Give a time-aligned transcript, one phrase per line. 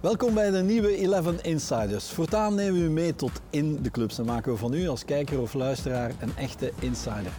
[0.00, 2.10] Welkom bij de nieuwe 11 Insiders.
[2.10, 5.04] Voortaan nemen we u mee tot in de clubs en maken we van u als
[5.04, 7.32] kijker of luisteraar een echte insider.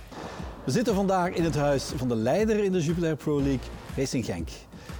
[0.63, 4.25] We zitten vandaag in het huis van de leider in de Jupiler Pro League, Racing
[4.25, 4.49] Genk.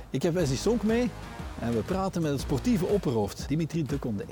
[0.09, 1.09] Ik heb Wesley Sonk mee
[1.59, 4.25] en we praten met het sportieve opperhoofd, Dimitri de Condé.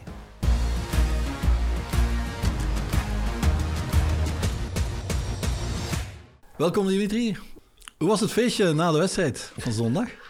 [6.57, 7.37] Welkom Dimitri.
[7.97, 10.24] Hoe was het feestje na de wedstrijd van zondag?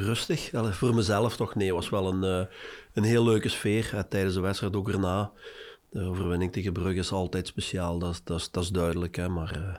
[0.00, 0.54] Rustig.
[0.54, 1.54] Allee, voor mezelf toch?
[1.54, 2.46] Nee, het was wel een, eh,
[2.94, 4.04] een heel leuke sfeer.
[4.08, 5.30] tijdens de wedstrijd ook erna.
[5.90, 9.16] De overwinning tegen Brugge is altijd speciaal, dat, is- dat, dat is duidelijk.
[9.16, 9.28] Hè?
[9.28, 9.74] Maar eh,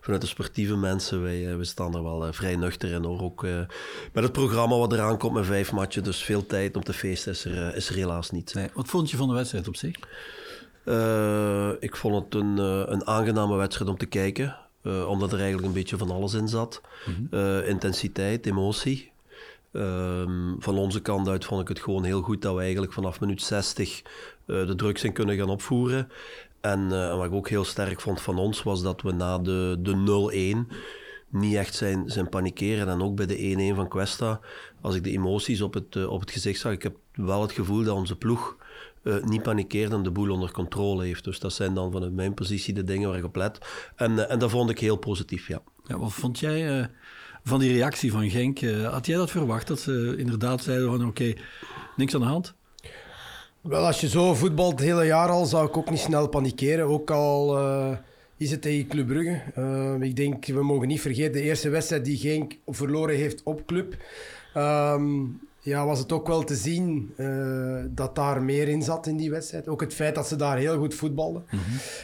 [0.00, 3.04] vanuit de sportieve mensen, wij, eh, wij staan er wel vrij nuchter in.
[3.04, 3.20] Hoor.
[3.22, 3.42] Ook
[4.12, 7.32] met het programma wat eraan komt met vijf matchen, dus veel tijd om te feesten
[7.32, 8.54] is er, is er helaas niet.
[8.54, 9.96] Nee, wat vond je van de wedstrijd op zich?
[11.80, 12.58] Ik vond het een,
[12.92, 14.56] een aangename wedstrijd om te kijken.
[14.84, 16.80] omdat er eigenlijk een beetje van alles in zat.
[17.30, 19.09] Eh, intensiteit, emotie.
[19.72, 23.20] Ehm, van onze kant uit vond ik het gewoon heel goed dat we eigenlijk vanaf
[23.20, 26.08] minuut 60 eh, de druk zijn kunnen gaan opvoeren.
[26.60, 29.76] En eh, wat ik ook heel sterk vond van ons was dat we na de,
[29.78, 30.74] de 0-1
[31.28, 32.88] niet echt zijn, zijn panikeren.
[32.88, 34.40] En ook bij de 1-1 van Cuesta,
[34.80, 37.52] als ik de emoties op het, eh, op het gezicht zag, ik heb wel het
[37.52, 38.56] gevoel dat onze ploeg
[39.24, 41.24] niet panikeert en de boel onder controle heeft.
[41.24, 43.58] Dus dat zijn dan vanuit mijn positie de dingen waar ik op let.
[43.96, 45.62] En, en dat vond ik heel positief, ja.
[45.84, 46.90] Ja, wat vond jij
[47.44, 48.60] van die reactie van Genk?
[48.60, 51.34] Eh, had jij dat verwacht, dat ze inderdaad zeiden van oké,
[51.96, 52.54] niks aan de hand?
[53.60, 56.86] Wel, als je zo voetbalt het hele jaar al, zou ik ook niet snel panikeren.
[56.86, 57.96] Ook al eh,
[58.36, 59.42] is het tegen Club Brugge.
[59.54, 63.66] Eh, ik denk, we mogen niet vergeten, de eerste wedstrijd die Genk verloren heeft op
[63.66, 63.96] Club.
[64.54, 65.04] ehm,
[65.62, 67.14] ja, was het ook wel te zien
[67.94, 69.68] dat daar meer in zat in die wedstrijd.
[69.68, 71.44] Ook het feit dat ze daar heel goed voetbalden.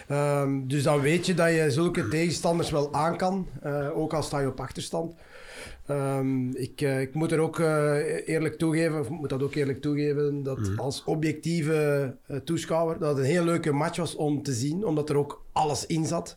[0.09, 3.49] Ehm, dus dan weet je dat je zulke tegenstanders wel aan kan.
[3.95, 5.15] ook al sta je op achterstand.
[5.87, 9.81] Ehm, ik, eh, ik moet er ook eh, eerlijk toegeven, of moet dat ook eerlijk
[9.81, 14.53] toegeven, dat als objectieve eh, toeschouwer dat het een heel leuke match was om te
[14.53, 16.37] zien, omdat er ook alles in zat.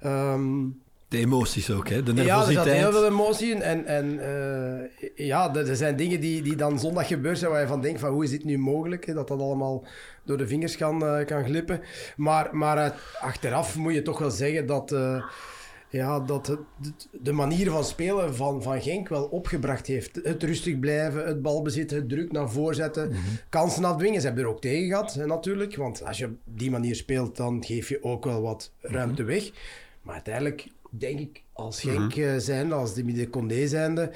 [0.00, 0.42] Ehm,
[1.08, 2.02] De emoties ook, hè?
[2.02, 2.66] de ja, er nervositeit.
[2.66, 3.62] zat heel veel emotie in.
[3.62, 4.20] En, en
[5.14, 8.12] ja, er zijn dingen die, die dan zondag gebeuren zijn waar je van denkt van
[8.12, 9.06] hoe is dit nu mogelijk?
[9.06, 9.14] Hè?
[9.14, 9.84] Dat dat allemaal
[10.24, 11.80] door de vingers kan, kan glippen.
[12.16, 14.94] Maar, maar achteraf moet je toch wel zeggen dat...
[15.94, 16.60] ja, dat het,
[17.10, 20.20] de manier van spelen van, van Genk wel opgebracht heeft.
[20.22, 23.12] Het rustig blijven, het balbezit, het druk naar voren zetten,
[23.48, 24.20] kansen afdwingen.
[24.20, 25.76] Ze hebben er ook tegen gehad, natuurlijk.
[25.76, 29.50] Want als je op die manier speelt, dan geef je ook wel wat ruimte weg.
[30.02, 34.10] Maar uiteindelijk denk ik, als Genk eh, zijnde, als de de Condé zijnde,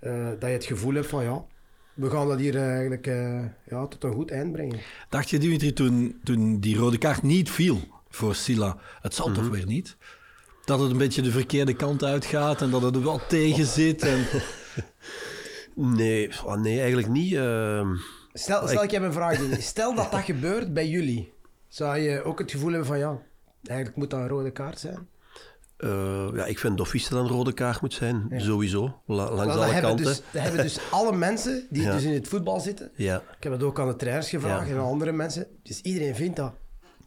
[0.00, 1.44] eh, dat je het gevoel hebt van ja,
[1.94, 4.78] we gaan dat hier eigenlijk eh, ja, tot een goed eind brengen.
[5.08, 9.48] Dacht je, Dimitri, toen, toen die rode kaart niet viel voor Silla, het zal toch
[9.48, 9.96] weer niet?
[10.64, 14.02] Dat het een beetje de verkeerde kant uitgaat en dat het er wel tegen zit.
[14.02, 14.24] En...
[15.74, 17.34] Nee, ah, nee eigenlijk niet.
[17.34, 17.88] ehm.
[18.32, 19.40] Stel, stel ik heb een vraag.
[19.58, 21.32] Stel dat dat gebeurt bij jullie.
[21.68, 23.18] Zou je ook het gevoel hebben van ja,
[23.64, 25.08] eigenlijk moet dat een rode kaart zijn?
[25.76, 29.00] Eh, ja, ik vind dat een rode kaart moet zijn, sowieso.
[29.06, 30.04] La- langs alle hebben kanten.
[30.06, 31.92] dus, dat hebben dus alle mensen die Ja.
[31.92, 32.90] dus in het voetbal zitten.
[32.94, 34.72] Ja, Ik heb het ook aan de trainers gevraagd Ja.
[34.74, 35.46] en aan andere mensen.
[35.62, 36.52] Dus iedereen vindt dat.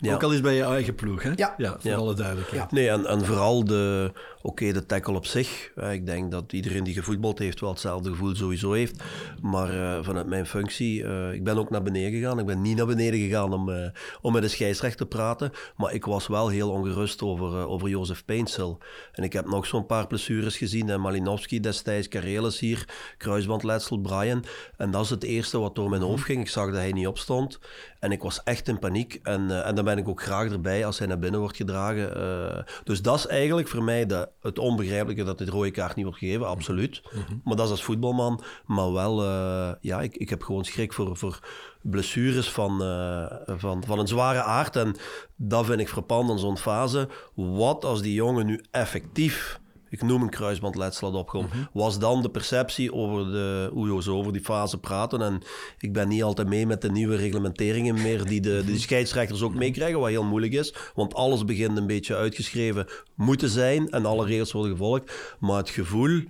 [0.05, 0.13] Ja.
[0.13, 1.31] Ook al is bij je eigen ploeg, hè?
[1.35, 1.55] Ja.
[1.57, 1.95] voor Ja.
[1.95, 2.61] alle duidelijkheid.
[2.61, 2.75] Ja.
[2.75, 4.11] Nee, en, en vooral de,
[4.41, 5.71] oké, de tackle op zich.
[5.75, 9.03] Eh, ik denk dat iedereen die gevoetbald heeft wel hetzelfde gevoel sowieso heeft.
[9.41, 12.39] Maar eh, vanuit mijn functie, eh, ik ben ook naar beneden gegaan.
[12.39, 13.87] Ik ben niet naar beneden gegaan om, eh,
[14.21, 15.51] om met de scheidsrechter te praten.
[15.77, 18.77] Maar ik was wel heel ongerust over, over Jozef Peinsel.
[19.11, 20.89] En ik heb nog zo'n paar blessures gezien.
[20.89, 22.87] En Malinowski destijds, Karelis hier,
[23.17, 24.43] kruisbandletsel, Brian.
[24.77, 26.41] En dat is het eerste wat door mijn hoofd ging.
[26.41, 27.59] Ik zag dat hij niet opstond.
[27.99, 29.19] En ik was echt in paniek.
[29.23, 32.15] En, eh, en dan ben ik ook graag erbij als hij naar binnen wordt gedragen.
[32.15, 36.05] Eh, dus dat is eigenlijk voor mij de, het onbegrijpelijke dat dit rode kaart niet
[36.05, 37.01] wordt gegeven, absoluut.
[37.43, 38.41] Maar dat is als voetbalman.
[38.65, 41.39] Maar wel, eh, ja, ik, ik heb gewoon schrik voor, voor
[41.81, 44.75] blessures van, eh, van, van een zware aard.
[44.75, 44.95] En
[45.35, 47.07] dat vind ik frappant in zo'n fase.
[47.33, 49.59] Wat als die jongen nu effectief
[49.95, 54.33] ik noem een kruisbandletsel had opgekomen, was dan de perceptie over de, hoe zo over
[54.33, 55.21] die fase praten.
[55.21, 55.41] En
[55.79, 59.55] ik ben niet altijd mee met de nieuwe reglementeringen meer die de, die scheidsrechters ook
[59.55, 60.73] meekrijgen, wat heel moeilijk is.
[60.95, 65.35] Want alles begint een beetje uitgeschreven moeten zijn en alle regels worden gevolgd.
[65.39, 66.23] Maar het gevoel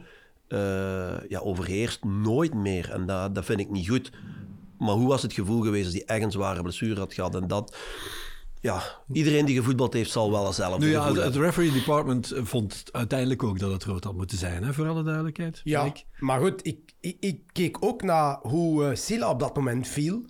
[0.47, 4.11] eh, ja, overheerst nooit meer en dat, dat vind ik niet goed.
[4.77, 7.35] Maar hoe was het gevoel geweest als die echt een zware blessure had gehad?
[7.35, 7.75] En dat,
[8.65, 8.81] ja,
[9.11, 13.43] iedereen die gevoetbald heeft zal wel hetzelfde Nu ja, het, het referee department vond uiteindelijk
[13.43, 15.61] ook dat het rood had moeten zijn, hè, voor alle duidelijkheid.
[15.63, 16.05] Ja, ik.
[16.19, 20.25] maar goed, ik, ik, ik keek ook naar hoe eh, Silla op dat moment viel.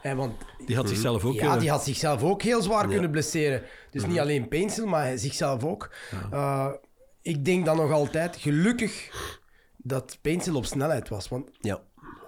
[0.00, 0.32] Hè, want
[0.66, 1.34] Die had zichzelf ook...
[1.34, 3.62] ja, eh, die had zichzelf ook heel zwaar kunnen blesseren.
[3.90, 5.90] Dus niet alleen Peensel, maar zichzelf ook.
[6.30, 6.68] Eh,
[7.22, 9.10] ik denk dan nog altijd, gelukkig,
[9.76, 11.28] dat Peensel op snelheid was.
[11.28, 11.80] Want, Ja.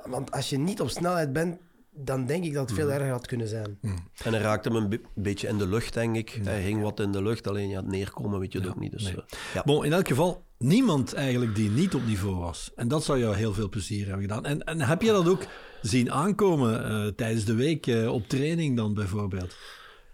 [0.06, 1.59] want als je niet op snelheid bent,
[2.05, 3.79] dan denk ik dat het veel erger had kunnen zijn.
[4.25, 6.41] En hij raakte hem een be- beetje in de lucht, denk ik.
[6.43, 8.93] Hij hing wat in de lucht, alleen ja, neerkomen weet je het ook niet.
[8.93, 9.15] Dus, nee.
[9.17, 9.23] eh,
[9.55, 9.62] ja.
[9.65, 12.71] Bon, in elk geval, niemand eigenlijk die niet op niveau was.
[12.77, 14.45] En dat zou jou heel veel plezier hebben gedaan.
[14.45, 15.47] En, en heb je dat ook
[15.83, 19.56] zien aankomen eh, tijdens de week eh, op training dan bijvoorbeeld?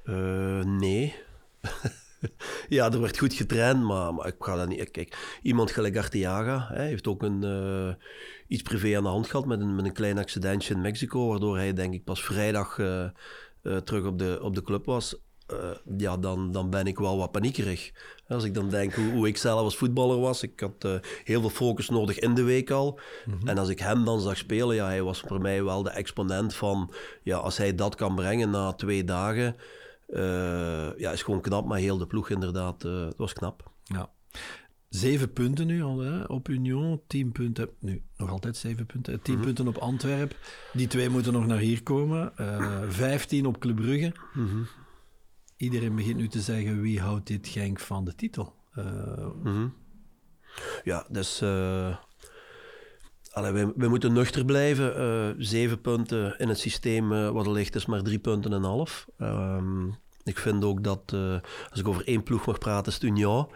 [0.04, 1.14] Eh, nee.
[2.68, 4.90] ja, er werd goed getraind, maar, maar ik ga dat niet...
[4.90, 7.94] Kijk, iemand gelijk Arteaga hè, heeft ook een, eh,
[8.48, 11.56] iets privé aan de hand gehad met een, met een klein accidentje in Mexico, waardoor
[11.56, 13.10] hij denk ik pas vrijdag eh, eh,
[13.76, 15.16] terug op de, op de club was.
[15.96, 17.92] Ja, dan, dan ben ik wel wat paniekerig.
[18.28, 20.42] Als ik dan denk hoe, hoe ik zelf als voetballer was.
[20.42, 22.98] Ik had heel veel focus nodig in de week al.
[23.44, 26.54] En als ik hem dan zag spelen, ja, hij was voor mij wel de exponent
[26.54, 26.92] van...
[27.22, 29.56] Ja, als hij dat kan brengen na twee dagen...
[30.06, 33.72] eh, ja, is gewoon knap, maar heel de ploeg inderdaad, eh, het was knap.
[33.82, 34.10] Ja.
[34.88, 39.40] Zeven punten nu al hè, op Union, tien punten, nu nog altijd zeven punten, tien
[39.40, 40.36] punten op Antwerp.
[40.72, 42.36] Die twee moeten nog naar hier komen.
[42.36, 44.12] Eh, Vijftien op Club Brugge.
[45.56, 48.54] Iedereen begint nu te zeggen, wie houdt dit Genk van de titel?
[49.42, 49.68] Mhm.
[50.84, 51.42] Ja, dus...
[53.34, 54.96] allee, wij, wij moeten nuchter blijven.
[54.96, 58.56] Eh, zeven punten in het systeem eh, wat er ligt is maar drie punten en
[58.56, 59.06] een half.
[59.18, 59.86] Ehm,
[60.22, 61.36] ik vind ook dat, eh,
[61.70, 63.46] als ik over één ploeg mag praten, is het Union.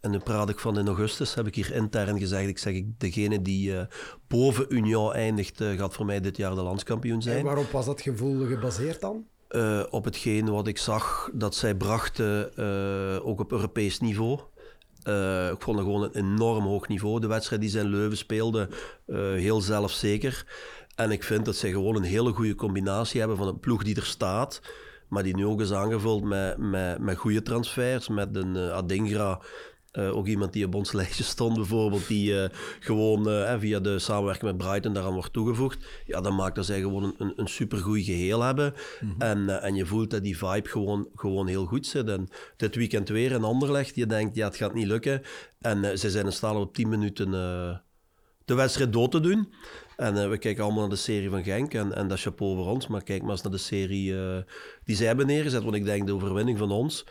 [0.00, 2.48] En dan praat ik van in augustus, heb ik hier intern gezegd.
[2.48, 3.86] Ik zeg, degene die
[4.28, 7.44] boven Union eindigt, gaat voor mij dit jaar de landskampioen En zijn.
[7.44, 9.26] waarop was dat gevoel gebaseerd dan?
[9.90, 12.56] Op hetgeen wat ik zag dat zij brachten,
[13.24, 14.40] ook op Europees niveau.
[15.04, 17.20] Eh, ik vond het gewoon een enorm hoog niveau.
[17.20, 18.68] De wedstrijd die zij in Leuven speelde,
[19.06, 20.46] eh, heel zelfzeker.
[20.94, 23.96] En ik vind dat zij gewoon een hele goede combinatie hebben van een ploeg die
[23.96, 24.60] er staat,
[25.08, 29.40] maar die nu ook is aangevuld met, met, met goede transfers, met een eh, Adingra,
[29.94, 32.48] eh, ook iemand die op ons lijstje stond bijvoorbeeld, die eh,
[32.80, 35.86] gewoon eh, via de samenwerking met Brighton daaraan wordt toegevoegd.
[36.06, 38.74] Ja, dat maakt dat zij gewoon een, een, een supergoed geheel hebben.
[39.18, 42.08] en, eh, en je voelt dat die vibe gewoon, gewoon heel goed zit.
[42.08, 45.22] En dit weekend weer een Anderlecht, je denkt, ja, het gaat niet lukken.
[45.60, 47.30] En zij zijn in staat om op 10 minuten
[48.44, 49.52] de wedstrijd dood te doen.
[49.96, 52.86] En we kijken allemaal naar de serie van Genk en, en dat chapeau voor ons.
[52.86, 54.14] Maar kijk maar eens naar de serie
[54.84, 55.62] die zij hebben neergezet.
[55.62, 57.04] Want ik denk de overwinning van ons,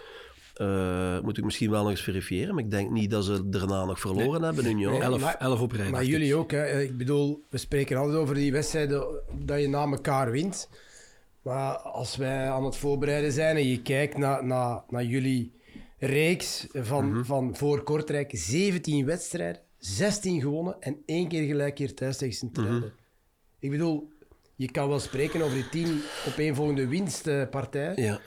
[0.54, 2.56] eh, moet ik misschien wel nog eens verifiëren.
[2.56, 4.92] Maar ik denk niet dat ze daarna nog verloren hebben in Union.
[4.92, 5.90] Nee, elf, maar- elf op rij.
[5.90, 6.82] Maar jullie ook, hè?
[6.82, 9.06] Ik bedoel, we spreken altijd over die wedstrijden
[9.46, 10.70] dat je na elkaar wint.
[11.42, 15.52] Maar als wij aan het voorbereiden zijn en je kijkt naar, naar, naar jullie
[16.00, 22.18] reeks van, van voor Kortrijk, 17 wedstrijden, 16 gewonnen en één keer gelijk hier thuis
[22.18, 22.94] tegen Sint-Truiden.
[23.60, 24.12] Ik bedoel,
[24.56, 28.20] je kan wel spreken over die 10 opeenvolgende winstpartij, Ja.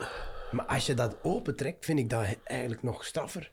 [0.56, 3.50] Maar als je dat opentrekt, vind ik dat eigenlijk nog straffer.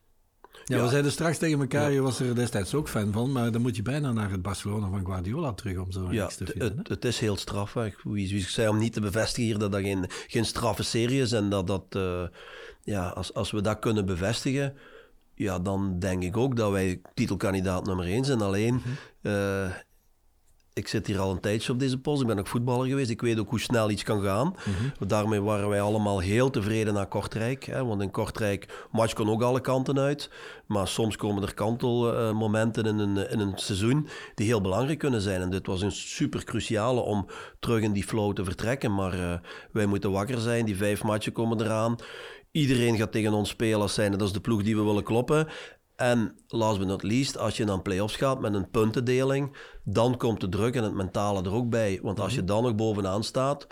[0.65, 3.61] Ja, we zeiden straks tegen elkaar, je was er destijds ook fan van, maar dan
[3.61, 6.71] moet je bijna naar het Barcelona van Guardiola terug om zo'n Ja, te vinden.
[6.71, 6.77] hè?
[6.77, 7.95] het, het is heel strafbaar.
[8.03, 11.21] Wie, wie ik zei om niet te bevestigen hier dat dat geen, geen straffe serie
[11.21, 12.23] is en dat dat, eh,
[12.83, 14.77] ja, als, als we dat kunnen bevestigen,
[15.35, 18.41] ja, dan denk ik ook dat wij titelkandidaat nummer 1 zijn.
[18.41, 18.81] Alleen,
[19.21, 19.71] eh,
[20.73, 22.21] ik zit hier al een tijdje op deze post.
[22.21, 23.09] Ik ben ook voetballer geweest.
[23.09, 24.55] Ik weet ook hoe snel iets kan gaan.
[25.07, 27.63] Daarmee waren wij allemaal heel tevreden naar Kortrijk.
[27.63, 27.85] Hè?
[27.85, 30.29] Want in Kortrijk, match kon ook alle kanten uit.
[30.67, 35.41] Maar soms komen er kantelmomenten in een, in een seizoen die heel belangrijk kunnen zijn.
[35.41, 37.27] En dit was een super cruciale om
[37.59, 38.95] terug in die flow te vertrekken.
[38.95, 39.39] Maar eh,
[39.71, 40.65] wij moeten wakker zijn.
[40.65, 41.95] Die vijf matchen komen eraan.
[42.51, 44.11] Iedereen gaat tegen ons spelen als zijn.
[44.11, 45.47] Dat is de ploeg die we willen kloppen.
[46.03, 50.41] En last but not least, als je naar play-offs gaat met een puntendeling, dan komt
[50.41, 51.99] de druk en het mentale er ook bij.
[52.01, 53.67] Want als je dan nog bovenaan staat,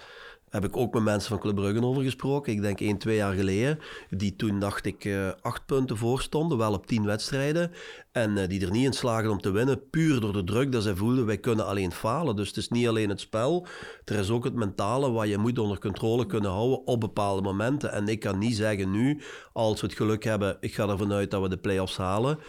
[0.51, 2.53] heb ik ook met mensen van Club Brugge over gesproken.
[2.53, 3.79] Ik denk één, twee jaar geleden,
[4.09, 7.71] die toen dacht ik eh, acht punten voor stonden, wel op tien wedstrijden.
[8.11, 10.83] En eh, die er niet in slagen om te winnen, puur door de druk dat
[10.83, 12.35] zij voelden, wij kunnen alleen falen.
[12.35, 13.67] Dus het is niet alleen het spel,
[14.05, 17.91] er is ook het mentale wat je moet onder controle kunnen houden op bepaalde momenten.
[17.91, 19.21] En ik kan niet zeggen nu,
[19.53, 22.39] als we het geluk hebben, ik ga ervan uit dat we de play-offs halen.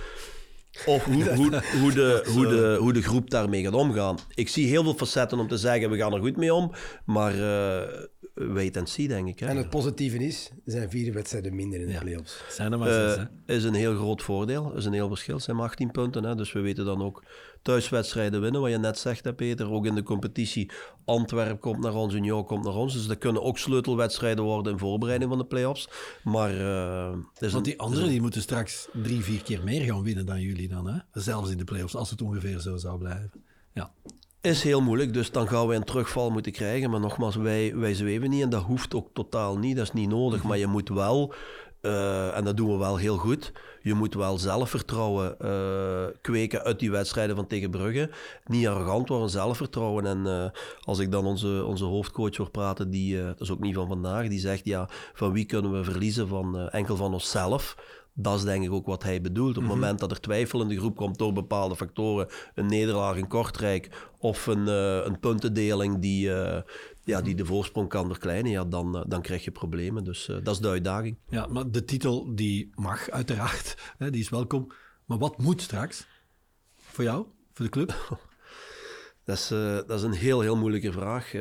[0.86, 4.18] Of hoe, hoe, hoe, de, hoe, de, hoe de groep daarmee gaat omgaan.
[4.34, 6.72] Ik zie heel veel facetten om te zeggen, we gaan er goed mee om.
[7.04, 7.82] Maar uh,
[8.34, 9.38] wait and see, denk ik.
[9.38, 9.46] Hè.
[9.46, 12.44] En het positieve is, er zijn vier wedstrijden minder in de play-offs.
[12.48, 13.54] Zijn er maar zes, Uh, hè?
[13.54, 15.34] is een heel groot voordeel, is een heel verschil.
[15.34, 16.34] Het zijn maar 18 punten, hè.
[16.34, 17.22] dus we weten dan ook
[17.62, 19.70] thuiswedstrijden winnen, wat je net zegt, hè, Peter.
[19.70, 20.70] Ook in de competitie,
[21.04, 22.92] Antwerpen komt naar ons, Union komt naar ons.
[22.92, 25.88] Dus dat kunnen ook sleutelwedstrijden worden in voorbereiding van de play-offs.
[26.24, 26.54] Maar...
[26.54, 30.40] Uh, is Want die anderen die moeten straks drie, vier keer meer gaan winnen dan
[30.40, 30.98] jullie dan, hè?
[31.12, 33.30] Zelfs in de play-offs, als het ongeveer zo zou blijven.
[33.72, 33.92] Ja.
[34.42, 36.90] Is heel moeilijk, dus dan gaan we een terugval moeten krijgen.
[36.90, 40.08] Maar nogmaals, wij, wij zweven niet en dat hoeft ook totaal niet, dat is niet
[40.08, 40.42] nodig.
[40.42, 41.34] Maar je moet wel
[41.82, 43.52] Uh, en dat doen we wel heel goed.
[43.82, 48.10] Je moet wel zelfvertrouwen uh, kweken uit die wedstrijden van tegen Brugge.
[48.46, 50.06] Niet arrogant worden, zelfvertrouwen.
[50.06, 50.44] En uh,
[50.80, 54.28] als ik dan onze, onze hoofdcoach hoor praten, die, dat is ook niet van vandaag,
[54.28, 56.28] die zegt ja, van wie kunnen we verliezen?
[56.28, 57.76] Van enkel van onszelf.
[58.14, 59.56] Dat is denk ik ook wat hij bedoelt.
[59.56, 59.80] Op het mhm.
[59.80, 64.10] moment dat er twijfel in de groep komt door bepaalde factoren, een nederlaag in Kortrijk
[64.18, 64.66] of een,
[65.06, 66.30] een puntendeling die,
[67.04, 70.04] ja, die de voorsprong kan verkleinen, ja, dan, eh, dan krijg je problemen.
[70.04, 71.18] Dus dat is de uitdaging.
[71.28, 74.72] Ja, maar de titel die mag uiteraard, hè, die is welkom.
[75.04, 76.06] Maar wat moet straks
[76.76, 78.18] voor jou, voor de club?
[79.24, 79.48] dat, is,
[79.86, 81.32] dat is een heel, heel moeilijke vraag.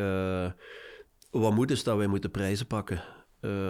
[1.31, 3.03] wat moet is dat wij moeten prijzen pakken.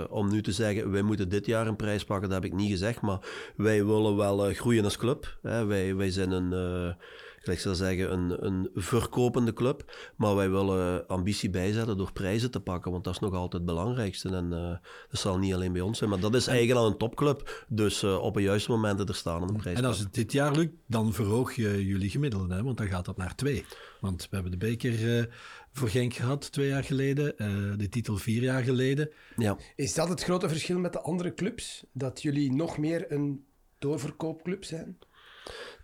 [0.10, 2.72] Om nu te zeggen, wij moeten dit jaar een prijs pakken, dat heb ik niet
[2.72, 3.02] gezegd.
[3.02, 3.20] Maar
[3.56, 5.38] wij willen wel groeien als club.
[5.42, 5.66] Hè.
[5.66, 6.96] Wij, wij zijn een
[7.44, 10.12] ik zou zeggen, een, een verkopende club.
[10.16, 13.66] Maar wij willen ambitie bijzetten door prijzen te pakken, want dat is nog altijd het
[13.66, 14.30] belangrijkste.
[14.30, 14.76] En uh,
[15.10, 17.66] dat zal niet alleen bij ons zijn, maar dat is eigenlijk al een topclub.
[17.68, 19.78] Dus uh, op een juiste moment er staan een prijs.
[19.78, 22.64] En als het dit jaar lukt, dan verhoog je jullie gemiddelde, hè?
[22.64, 23.66] want dan gaat dat naar twee.
[24.00, 25.24] Want we hebben de beker uh,
[25.72, 27.36] voor Genk gehad twee jaar geleden,
[27.78, 29.10] de titel vier jaar geleden.
[29.38, 29.58] Ja.
[29.76, 31.84] Is dat het grote verschil met de andere clubs?
[31.92, 33.46] Dat jullie nog meer een
[33.80, 34.98] doorverkoopclub zijn?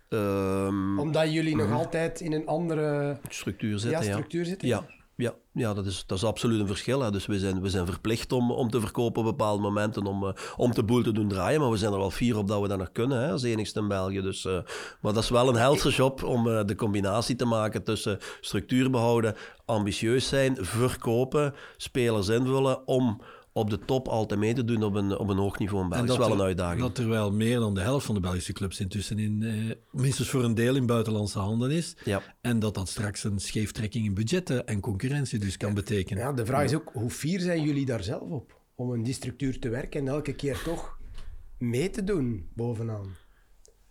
[0.08, 4.04] Um, Omdat jullie nog altijd in een andere structuur zitten.
[4.04, 4.68] Ja, structuur zitten?
[4.68, 4.86] Ja,
[5.16, 7.00] ja, ja dat, is, dat is absoluut een verschil.
[7.00, 7.10] Hè.
[7.10, 10.30] Dus we zijn, we zijn verplicht om, om te verkopen op bepaalde momenten, om, uh,
[10.56, 11.60] om de boel te doen draaien.
[11.60, 13.80] Maar we zijn er wel fier op dat we dat nog kunnen, hè, als enigste
[13.80, 14.20] in België.
[14.20, 14.58] Dus, uh,
[15.00, 18.90] maar dat is wel een helse job om uh, de combinatie te maken tussen structuur
[18.90, 19.34] behouden,
[19.64, 23.20] ambitieus zijn, verkopen, spelers invullen, om
[23.58, 26.06] op de top altijd mee te doen op een, op een hoog niveau in België.
[26.06, 26.80] Dat is wel een uitdaging.
[26.80, 30.28] Dat er wel meer dan de helft van de Belgische clubs intussen in, eh, minstens
[30.28, 31.96] voor een deel in buitenlandse handen is.
[32.04, 32.22] Ja.
[32.40, 36.22] En dat dat straks een scheeftrekking in budgetten en concurrentie dus kan betekenen.
[36.22, 38.60] Ja, de vraag is ook, hoe fier zijn jullie daar zelf op?
[38.74, 40.98] Om in die structuur te werken en elke keer toch
[41.58, 43.16] mee te doen bovenaan.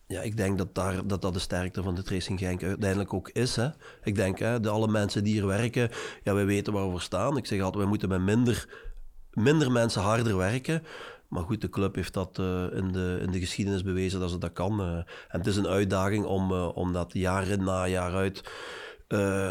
[0.07, 3.29] Ja, ik denk dat, daar, dat dat de sterkte van de Tracing Genk uiteindelijk ook
[3.29, 3.55] is.
[3.55, 3.69] Hè.
[4.03, 5.89] Ik denk, hè, de alle mensen die hier werken,
[6.23, 7.37] ja, wij weten waar we staan.
[7.37, 8.67] Ik zeg altijd, we moeten met minder
[9.37, 10.83] minder mensen harder werken.
[11.27, 14.37] Maar goed, de club heeft dat uh, in, de, in de geschiedenis bewezen dat ze
[14.37, 14.81] dat kan.
[14.81, 18.43] Uh, en het is een uitdaging om, uh, om dat jaar in na jaar uit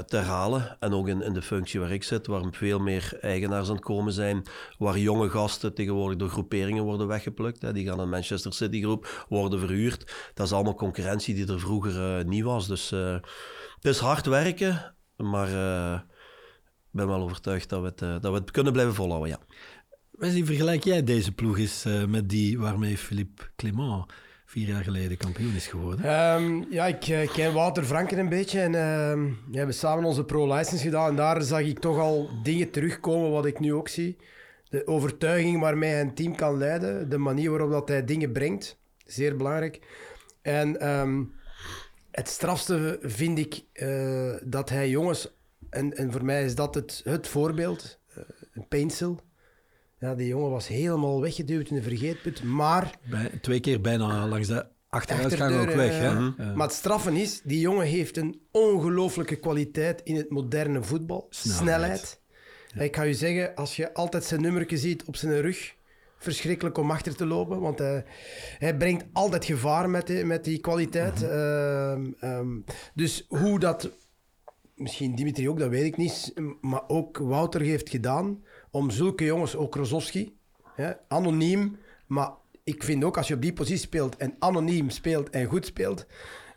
[0.06, 0.76] te halen.
[0.80, 3.84] En ook in, in de functie waar ik zit, waar veel meer eigenaars aan het
[3.84, 4.42] komen zijn.
[4.78, 7.62] Waar jonge gasten tegenwoordig door groeperingen worden weggeplukt.
[7.62, 7.72] Hè.
[7.72, 10.30] Die gaan een Manchester City groep, worden verhuurd.
[10.34, 12.66] Dat is allemaal concurrentie die er vroeger niet was.
[12.66, 15.48] Dus het is hard werken, maar
[16.92, 19.38] ik ben wel overtuigd dat we het, dat we het kunnen blijven volhouden, ja.
[20.16, 24.12] Wesley, vergelijk jij deze ploeg eens uh, met die waarmee Philippe Clément
[24.46, 26.20] vier jaar geleden kampioen is geworden?
[26.42, 30.25] Um, ja, ik uh, ken Wouter Franken een beetje en uh, we hebben samen onze
[30.25, 31.08] pro-license gedaan.
[31.08, 34.16] En daar zag ik toch al dingen terugkomen wat ik nu ook zie.
[34.68, 38.78] De overtuiging waarmee hij een team kan leiden, de manier waarop dat hij dingen brengt,
[39.04, 39.80] zeer belangrijk.
[40.42, 41.32] En um,
[42.11, 45.28] het strafste vind ik uh, dat hij jongens,
[45.70, 47.99] en, en voor mij is dat het, het voorbeeld,
[48.52, 49.25] een pencil
[49.98, 52.98] ja, die jongen was helemaal weggeduwd in de vergeetput, maar...
[53.10, 55.98] Bij, twee keer bijna langs de achteruitgang ook weg.
[55.98, 56.20] Hè?
[56.54, 61.26] Maar het straffen is, die jongen heeft een ongelooflijke kwaliteit in het moderne voetbal.
[61.30, 62.20] Snelheid.
[62.78, 65.74] Ik ga je zeggen, als je altijd zijn nummertje ziet op zijn rug,
[66.18, 68.04] verschrikkelijk om achter te lopen, want hij,
[68.58, 71.20] hij brengt altijd gevaar met die, met die kwaliteit.
[71.20, 71.30] Mhm.
[71.30, 72.48] Ehm, ehm,
[72.94, 73.90] dus hoe dat,
[74.74, 78.44] misschien Dimitri ook, dat weet ik niet, maar ook Wouter heeft gedaan
[78.76, 80.37] om zulke jongens, ook Rozowski,
[81.09, 82.30] anoniem, maar
[82.64, 86.06] ik vind ook als je op die positie speelt en anoniem speelt en goed speelt,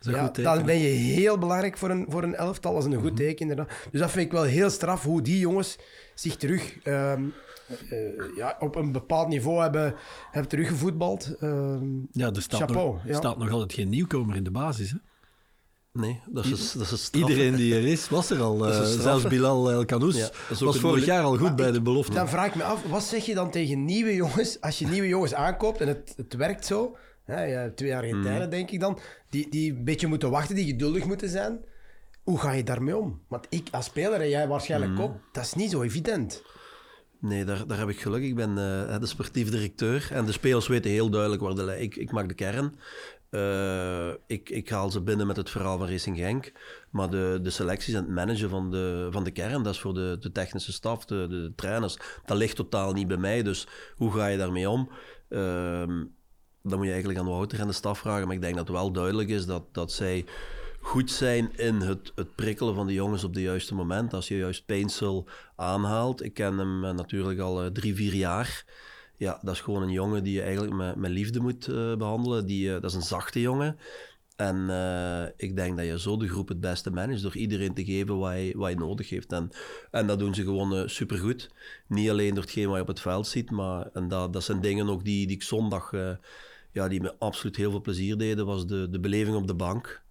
[0.00, 2.74] ja, dan ben je heel belangrijk voor een, voor een elftal.
[2.74, 3.14] als een goed mhm.
[3.14, 3.68] teken, inderdaad.
[3.90, 5.78] Dus dat vind ik wel heel straf, hoe die jongens
[6.14, 7.24] zich terug ehm,
[7.90, 9.94] eh, ja, op een bepaald niveau hebben,
[10.30, 11.36] hebben teruggevoetbald.
[11.40, 11.76] Uh,
[12.12, 14.90] ja, er staat, Chapeau, nog, staat nog altijd geen nieuwkomer in de basis.
[14.90, 14.96] Hè?
[15.92, 18.68] Nee, dat is, dat is Iedereen die er is, was er al.
[18.68, 22.14] Uh, zelfs Bilal El Kanous ja, was vorig jaar al goed bij de belofte.
[22.14, 25.08] Dan vraag ik me af, wat zeg je dan tegen nieuwe jongens, als je nieuwe
[25.08, 28.50] jongens aankoopt en het, het werkt zo, hè, ja, twee jaar in mm.
[28.50, 28.98] denk ik dan,
[29.30, 31.60] die, die een beetje moeten wachten, die geduldig moeten zijn.
[32.22, 33.22] Hoe ga je daarmee om?
[33.28, 35.00] Want ik als speler en jij waarschijnlijk mm.
[35.00, 36.42] ook, dat is niet zo evident.
[37.20, 38.22] Nee, daar, daar heb ik geluk.
[38.22, 41.96] Ik ben uh, de sportief directeur en de spelers weten heel duidelijk waar de ik,
[41.96, 42.78] ik maak de kern.
[43.30, 46.52] Uh, ik, ik haal ze binnen met het verhaal van Racing Genk.
[46.90, 49.94] Maar de, de selecties en het managen van de, van de kern, dat is voor
[49.94, 53.42] de, de technische staf, de, de trainers, dat ligt totaal niet bij mij.
[53.42, 54.90] Dus hoe ga je daarmee om?
[55.28, 55.40] Uh,
[56.62, 58.26] dan moet je eigenlijk aan Wouter en de staf vragen.
[58.26, 60.24] Maar ik denk dat het wel duidelijk is dat, dat zij
[60.80, 64.14] goed zijn in het, het prikkelen van de jongens op de juiste moment.
[64.14, 66.24] Als je juist Painsel aanhaalt.
[66.24, 68.64] Ik ken hem eh, natuurlijk al uh, drie, vier jaar
[69.20, 72.46] ja, dat is gewoon een jongen die je eigenlijk met, met liefde moet uh, behandelen.
[72.46, 73.78] Die, uh, dat is een zachte jongen.
[74.36, 77.84] En uh, ik denk dat je zo de groep het beste managt door iedereen te
[77.84, 79.32] geven wat hij, wat hij nodig heeft.
[79.32, 79.50] En,
[79.90, 81.50] en dat doen ze gewoon supergoed.
[81.86, 84.60] Niet alleen door hetgeen wat je op het veld ziet, maar en dat, dat zijn
[84.60, 85.90] dingen ook die, die ik zondag,
[86.72, 90.02] ja, die me absoluut heel veel plezier deden, was de, de beleving op de bank.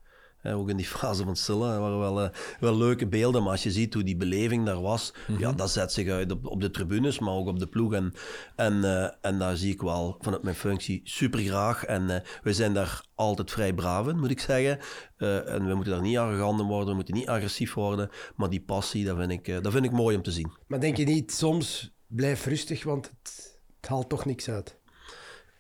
[0.44, 2.30] Ook in die fase van Silla waren wel, uh,
[2.60, 5.44] wel leuke beelden, maar als je ziet hoe die beleving daar was, mm -hmm.
[5.44, 7.94] ja, dat zet zich uit op, op, de tribunes, maar ook op de ploeg.
[7.94, 8.14] En,
[8.56, 11.86] en, uh, en daar zie ik wel vanuit mijn functie super graag.
[11.86, 14.80] En uh, we zijn daar altijd vrij braaf in, moet ik zeggen.
[15.18, 18.10] en we moeten daar niet arrogant in worden, we moeten niet agressief worden.
[18.36, 20.52] Maar die passie, dat vind ik, dat vind ik mooi om te zien.
[20.68, 24.80] Maar denk je niet soms, blijf rustig, want het, het haalt toch niks uit?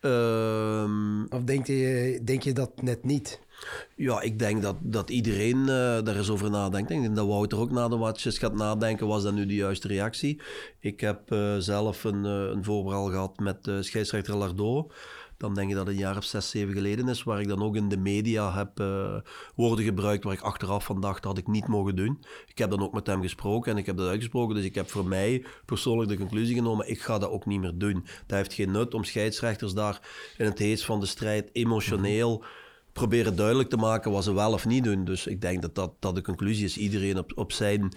[0.02, 0.10] Of
[1.50, 3.40] denk je, denk je dat net niet?
[3.96, 5.68] Ja, ik denk dat, dat iedereen uh,
[6.04, 6.90] daar eens over nadenkt.
[6.90, 10.42] Ik denk dat Wouter ook na de gaat nadenken, was dat nu de juiste reactie?
[10.80, 14.92] Ik heb uh, zelf een, uh, een voorbeeld gehad met scheidsrechter Lardo.
[15.40, 17.64] Dan denk je dat het een jaar of zes, zeven geleden is, waar ik dan
[17.64, 18.84] ook in de media heb
[19.56, 22.24] woorden gebruikt waar ik achteraf van dacht, dat had ik niet mogen doen.
[22.48, 24.90] Ik heb dan ook met hem gesproken en ik heb dat uitgesproken, dus ik heb
[24.90, 28.06] voor mij persoonlijk de conclusie genomen, ik ga dat ook niet meer doen.
[28.26, 30.02] Dat heeft geen nut om scheidsrechters daar
[30.38, 32.44] in het heet van de strijd emotioneel...
[32.94, 35.06] Proberen duidelijk te maken wat ze wel of niet doen.
[35.06, 36.78] Dus ik denk dat dat, dat de conclusie is.
[36.78, 37.94] Iedereen op, op zijn,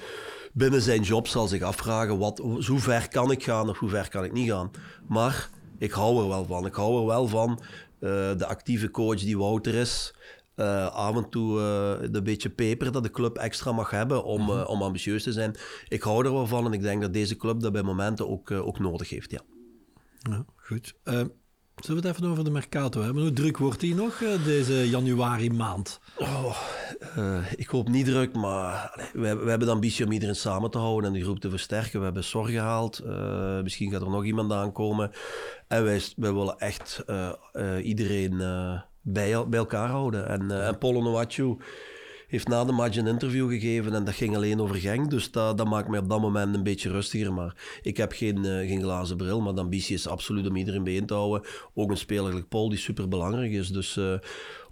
[0.53, 4.09] binnen zijn job zal zich afvragen, wat, hoe ver kan ik gaan of hoe ver
[4.09, 4.71] kan ik niet gaan.
[5.09, 5.51] Maar
[5.83, 6.67] ik hou er wel van.
[6.67, 7.51] Ik hou er wel van
[8.01, 10.15] uh, de actieve coach die Wouter is.
[10.57, 14.51] Uh, af en toe uh, de beetje peper dat de club extra mag hebben om,
[14.51, 15.55] uh, om ambitieus te zijn.
[15.89, 18.51] Ik hou er wel van en ik denk dat deze club dat bij momenten ook,
[18.51, 19.31] ook nodig heeft.
[19.31, 19.41] Ja,
[20.19, 20.95] ja goed.
[21.05, 23.23] Zullen we het even over de Mercato hebben?
[23.23, 26.01] Hoe druk wordt die nog deze januari maand?
[26.17, 26.57] Oh,
[27.19, 30.79] uh, ik hoop niet druk, maar we, we, hebben de ambitie om iedereen samen te
[30.79, 31.99] houden en die groep te versterken.
[31.99, 33.03] We hebben zorg gehaald.
[33.07, 35.11] Uh, misschien gaat er nog iemand aankomen.
[35.69, 37.33] En wij, willen echt uh,
[37.83, 38.37] iedereen
[39.03, 40.29] bij, bij elkaar houden.
[40.29, 41.57] En, en Polo Noachu
[42.33, 45.11] heeft na de match een interview gegeven en dat ging alleen over Genk.
[45.11, 47.33] Dus dat, dat maakt mij op dat moment een beetje rustiger.
[47.33, 50.85] Maar ik heb geen, uh, geen glazen bril, maar de ambitie is absoluut om iedereen
[50.85, 51.49] bijeen te houden.
[51.75, 53.69] Ook een speler like Paul die super belangrijk is.
[53.69, 54.15] Dus uh,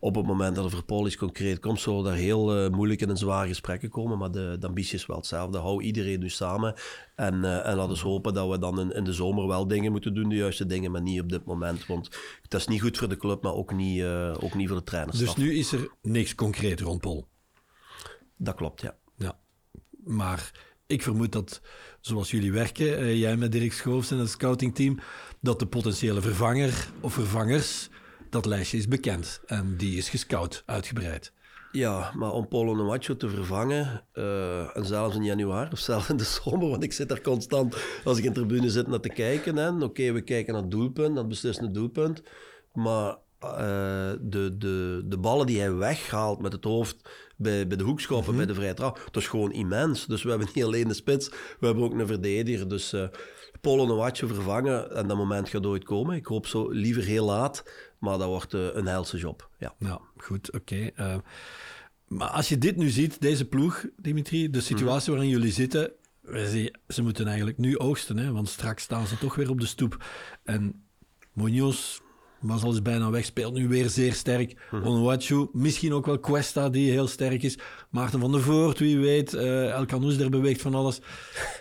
[0.01, 3.07] op het moment dat er voor Paul iets concreet komt, zullen daar heel uh, moeilijke
[3.07, 4.19] en zware gesprekken komen.
[4.19, 5.59] Maar de, de, ambitie is wel hetzelfde.
[5.59, 6.75] Hou iedereen nu samen.
[7.15, 10.15] En, en laten we hopen dat we dan in, in, de zomer wel dingen moeten
[10.15, 11.87] doen, de juiste dingen, maar niet op dit moment.
[11.87, 12.09] Want
[12.49, 14.05] dat is niet goed voor de club, maar ook niet,
[14.41, 15.19] ook niet voor de trainers.
[15.19, 17.29] Dus nu is er niks concreet rond Paul?
[18.37, 18.97] Dat klopt, ja.
[19.17, 19.39] ja.
[20.05, 20.53] Maar
[20.91, 21.61] ik vermoed dat,
[22.01, 24.99] zoals jullie werken, uh, jij met Dirk Schoofs en het scoutingteam,
[25.41, 27.89] dat de potentiële vervanger of vervangers,
[28.31, 29.41] dat lijstje is bekend.
[29.47, 31.33] En die is gescout, uitgebreid.
[31.73, 36.17] Ja, maar om Polo Nomacho te vervangen, uh, en zelfs in januari of zelfs in
[36.17, 39.09] de zomer, want ik zit daar constant, als ik in de tribune zit, naar te
[39.09, 39.75] kijken.
[39.75, 42.23] Oké, okay, we kijken naar het doelpunt, het beslissende doelpunt.
[42.73, 43.51] Maar uh,
[44.21, 48.39] de, de, de ballen die hij weghaalt met het hoofd bij, bij de hoekschoppen, mm
[48.39, 48.47] -hmm.
[48.47, 50.07] bij de vrije trap, dat is gewoon immens.
[50.07, 52.69] Dus we hebben niet alleen de spits, we hebben ook een verdediger.
[52.69, 53.09] Dus uh,
[53.61, 56.17] Polo een watje vervangen en dat moment gaat ooit komen.
[56.17, 57.65] Ik hoop zo liever heel laat,
[58.01, 59.51] maar dat wordt uh, een helse job.
[59.59, 60.91] Ja, ja goed, oké.
[60.97, 61.21] Okay.
[62.07, 65.93] maar als je dit nu ziet, deze ploeg, Dimitri, de situatie waarin jullie zitten,
[66.89, 68.33] ze moeten eigenlijk nu oogsten, hè?
[68.33, 70.05] want straks staan ze toch weer op de stoep.
[70.45, 70.85] En
[71.33, 72.01] Munoz
[72.41, 74.55] was al eens bijna weg, speelt nu weer zeer sterk.
[74.71, 77.59] Mm Onuachu, misschien ook wel Cuesta, die heel sterk is.
[77.91, 79.35] Maarten van der Voort, wie weet.
[79.35, 81.01] Uh, El Canoes, daar beweegt van alles.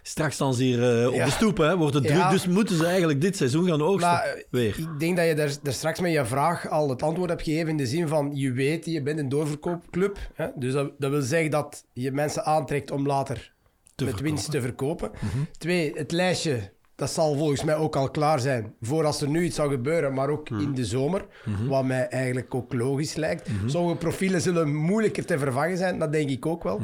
[0.01, 1.77] Straks staan ze hier uh, op de stoep, hè.
[1.77, 2.13] wordt het ja.
[2.13, 2.29] druk.
[2.29, 4.11] Dus moeten ze eigenlijk dit seizoen gaan oogsten.
[4.11, 4.79] Maar, weer.
[4.79, 7.69] Ik denk dat je daar, daar, straks met je vraag al het antwoord hebt gegeven
[7.69, 10.17] in de zin van, je weet, je bent een doorverkoopclub.
[10.33, 10.47] Hè?
[10.55, 13.53] Dus dat, dat wil zeggen dat je mensen aantrekt om later
[13.95, 14.23] te met verkopen.
[14.23, 15.11] winst te verkopen.
[15.13, 15.47] Mm -hmm.
[15.57, 19.43] Twee, het lijstje dat zal volgens mij ook al klaar zijn voor als er nu
[19.43, 21.25] iets zou gebeuren, maar ook in de zomer.
[21.45, 21.67] Mm-hmm.
[21.67, 23.49] Wat mij eigenlijk ook logisch lijkt.
[23.49, 23.69] Mm-hmm.
[23.69, 26.81] Sommige profielen zullen moeilijker te vervangen zijn, dat denk ik ook wel.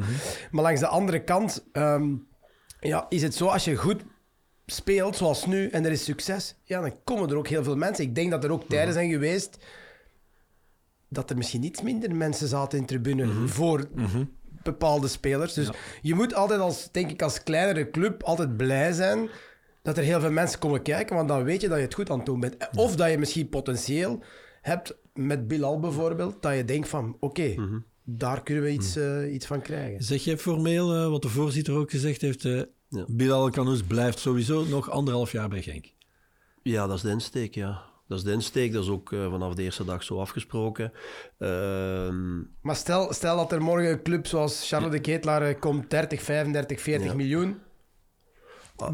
[0.50, 2.26] Maar langs de andere kant um,
[2.80, 4.04] ja, is het zo, als je goed
[4.66, 8.04] speelt zoals nu en er is succes, ja, dan komen er ook heel veel mensen.
[8.04, 9.58] Ik denk dat er ook tijden zijn geweest
[11.08, 13.88] dat er misschien iets minder mensen zaten in tribune voor
[14.62, 15.54] bepaalde spelers.
[15.54, 15.74] Dus ja.
[16.02, 19.28] je moet altijd als, denk ik, als kleinere club altijd blij zijn
[19.86, 22.10] dat er heel veel mensen komen kijken, want dan weet je dat je het goed
[22.10, 22.56] aan het doen bent.
[22.74, 24.22] Of dat je misschien potentieel
[24.62, 27.84] hebt met Bilal bijvoorbeeld, dat je denkt van oké, okay, mm -hmm.
[28.04, 30.02] daar kunnen we iets, uh, iets van krijgen.
[30.04, 33.04] Zeg je formeel, uh, wat de voorzitter ook gezegd heeft, uh, ja.
[33.08, 35.86] Bilal Kanous blijft sowieso nog anderhalf jaar bij Genk?
[36.62, 37.82] Ja, dat is de insteek, ja.
[38.08, 40.92] Dat is de insteek, dat is ook uh, vanaf de eerste dag zo afgesproken.
[41.38, 41.48] Uh,
[42.60, 44.94] maar stel, stel dat er morgen een club zoals Charles ja.
[44.94, 47.14] de Ketelaar komt, 30, 35, 40 ja.
[47.14, 47.64] miljoen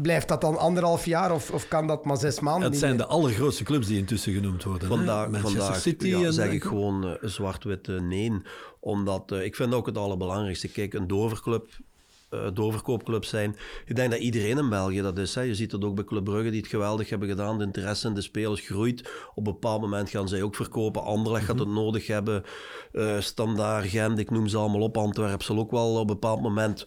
[0.01, 2.69] Blijft dat dan anderhalf jaar of, of kan dat maar zes maanden?
[2.69, 4.87] Het zijn de allergrootste clubs die intussen genoemd worden.
[4.87, 8.41] Vandaag, Manchester vandaag City ja, en zeg ik gewoon uh, zwart-wit uh, nee.
[8.79, 10.67] Omdat uh, ik vind ook het allerbelangrijkste.
[10.67, 11.67] Kijk, een doverclub
[12.33, 13.55] uh, doorverkoopclubs zijn.
[13.85, 15.35] Ik denk dat iedereen in België dat is.
[15.35, 15.41] Hè.
[15.41, 17.57] Je ziet het ook bij Club Brugge, die het geweldig hebben gedaan.
[17.57, 19.09] De interesse in de spelers groeit.
[19.35, 21.03] Op een bepaald moment gaan zij ook verkopen.
[21.03, 22.43] Anderlecht gaat het nodig hebben.
[22.93, 24.97] Uh, Standaard, Gent, ik noem ze allemaal op.
[24.97, 26.85] Antwerpen zal ook wel op een bepaald moment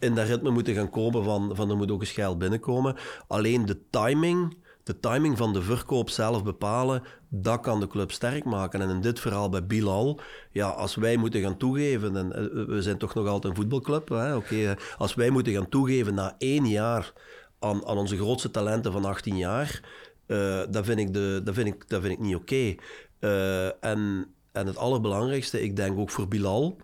[0.00, 2.96] in dat ritme moeten gaan komen van, van er moet ook eens geld binnenkomen.
[3.26, 4.56] Alleen de timing
[4.90, 8.80] de timing van de verkoop zelf bepalen, dat kan de club sterk maken.
[8.80, 12.28] En in dit verhaal bij Bilal, ja, als wij moeten gaan toegeven, en
[12.66, 16.34] we zijn toch nog altijd een voetbalclub, hè, okay, als wij moeten gaan toegeven na
[16.38, 17.12] één jaar
[17.58, 19.80] aan, aan onze grootste talenten van 18 jaar,
[20.26, 22.74] uh, dat, vind ik de, dat, vind ik, dat vind ik niet oké.
[23.80, 26.76] En, en het allerbelangrijkste, ik denk ook voor Bilal,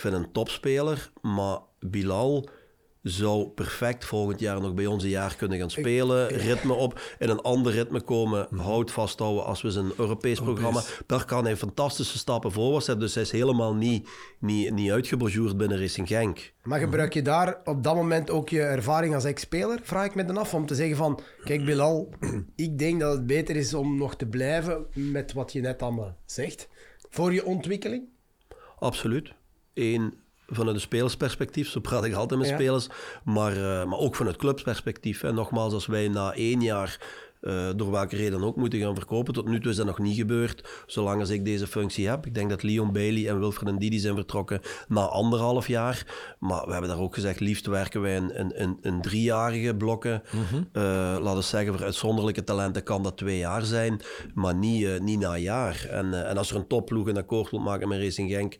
[0.00, 2.48] vind een topspeler, maar Bilal
[3.02, 6.28] zou perfect volgend jaar nog bij ons een jaar kunnen gaan spelen.
[6.28, 10.82] Ritme op, in een ander ritme komen, hout vasthouden als we zijn Europees programma.
[11.06, 13.04] Daar kan hij fantastische stappen voorwaarts zetten.
[13.04, 14.08] Dus hij is helemaal niet,
[14.38, 16.52] niet, niet binnen Racing Genk.
[16.62, 19.80] Maar gebruik je daar op dat moment ook je ervaring als ex-speler?
[19.82, 22.08] Vraag ik me dan af om te zeggen van, kijk Bilal,
[22.56, 26.16] ik denk dat het beter is om nog te blijven met wat je net allemaal
[26.24, 26.68] zegt.
[27.10, 28.08] Voor je ontwikkeling?
[28.78, 29.32] Absoluut.
[29.80, 30.14] Eén,
[30.46, 32.54] vanuit de spelersperspectief, zo praat ik altijd met ja.
[32.54, 32.88] spelers,
[33.24, 35.22] maar, uh, maar ook vanuit clubsperspectief.
[35.22, 36.98] En nogmaals, als wij na één jaar
[37.40, 39.34] uh, door welke reden ook moeten gaan verkopen.
[39.34, 42.26] Tot nu toe is dat nog niet gebeurd, zolang als ik deze functie heb.
[42.26, 46.06] Ik denk dat Leon Bailey en Wilfred Ndidi zijn vertrokken na anderhalf jaar.
[46.38, 50.22] Maar we hebben daar ook gezegd, liefst werken wij in, in, in, in driejarige blokken.
[50.32, 50.68] Mm -hmm.
[50.72, 50.82] uh,
[51.20, 54.00] laten we zeggen, voor uitzonderlijke talenten kan dat twee jaar zijn,
[54.34, 55.86] maar niet, uh, niet na een jaar.
[55.90, 58.56] En, en als er een topploeg een akkoord wil maken met Racing Genk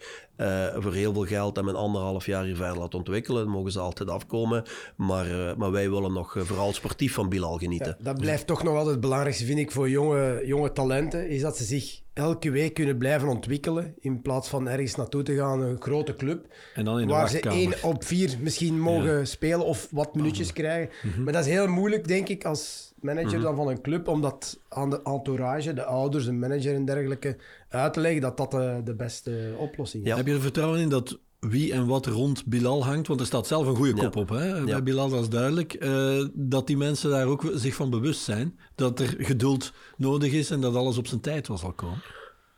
[0.76, 3.78] voor heel veel geld en met anderhalf jaar hier verder laten ontwikkelen, dan mogen ze
[3.78, 4.62] altijd afkomen.
[4.96, 7.96] Maar, maar wij willen nog vooral sportief van Bilal genieten.
[8.00, 11.56] Dat blijft toch nog altijd het belangrijkste, vind ik, voor jonge, jonge talenten, is dat
[11.56, 13.94] ze zich elke week kunnen blijven ontwikkelen.
[14.00, 16.46] In plaats van ergens naartoe te gaan, een grote club.
[16.74, 19.24] En dan in de waar ze één op vier misschien mogen ja.
[19.24, 20.54] spelen of wat minuutjes oh.
[20.54, 20.90] krijgen.
[21.02, 21.24] Mm -hmm.
[21.24, 23.42] Maar dat is heel moeilijk, denk ik, als manager mm -hmm.
[23.42, 27.36] dan van een club, om dat aan de entourage, de ouders, de manager en dergelijke,
[27.68, 30.08] uit te leggen dat dat de, de beste oplossing is.
[30.08, 30.16] Ja.
[30.16, 33.46] Heb je er vertrouwen in dat wie en wat rond Bilal hangt, want er staat
[33.46, 34.20] zelf een goede kop ja.
[34.20, 34.28] op.
[34.28, 34.64] Hè?
[34.64, 34.82] Bij ja.
[34.82, 35.84] Bilal, dat is duidelijk.
[35.84, 38.58] Uh, dat die mensen daar ook zich van bewust zijn.
[38.74, 42.02] Dat er geduld nodig is en dat alles op zijn tijd wel zal komen.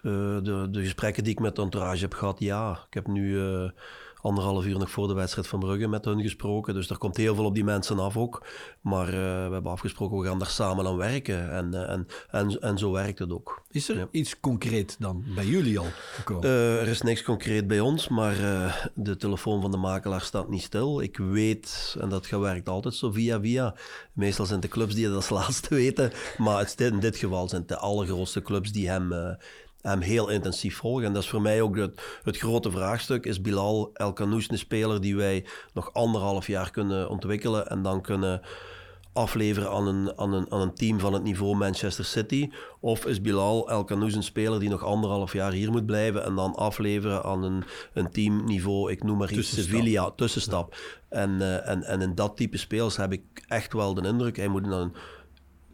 [0.02, 2.84] Uh, de, de, gesprekken die ik met de entourage heb gehad, ja.
[2.86, 3.70] Ik heb nu uh,
[4.22, 6.74] anderhalf uur nog voor de wedstrijd van Brugge met hun gesproken.
[6.74, 8.46] Dus er komt heel veel op die mensen af ook.
[8.80, 11.52] Maar uh, we hebben afgesproken, we gaan daar samen aan werken.
[11.52, 13.62] En, uh, en, en, en zo werkt het ook.
[13.70, 14.08] Is er ja.
[14.10, 16.44] iets concreet dan bij jullie al gekomen?
[16.44, 18.36] Uh, er is niks concreet bij ons, maar
[18.94, 21.00] de telefoon van de makelaar staat niet stil.
[21.00, 23.74] Ik weet, en dat werkt altijd zo via via.
[24.12, 26.12] Meestal zijn het de clubs die het als laatste weten.
[26.38, 29.36] Maar het, in dit geval zijn het de allergrootste clubs die hem
[29.82, 31.06] hem heel intensief volgen.
[31.06, 33.26] En dat is voor mij ook het, het grote vraagstuk.
[33.26, 38.02] Is Bilal El Kanous een speler die wij nog anderhalf jaar kunnen ontwikkelen en dan
[38.02, 38.40] kunnen
[39.12, 42.50] afleveren aan een, aan, een, aan een team van het niveau Manchester City?
[42.80, 46.34] Of is Bilal El Kanous een speler die nog anderhalf jaar hier moet blijven en
[46.34, 50.74] dan afleveren aan een, een teamniveau, ik noem maar iets, Sevilla, tussenstap.
[50.74, 51.16] Ja.
[51.18, 54.48] En, uh, en, en in dat type spelers heb ik echt wel de indruk, hij
[54.48, 54.92] moet een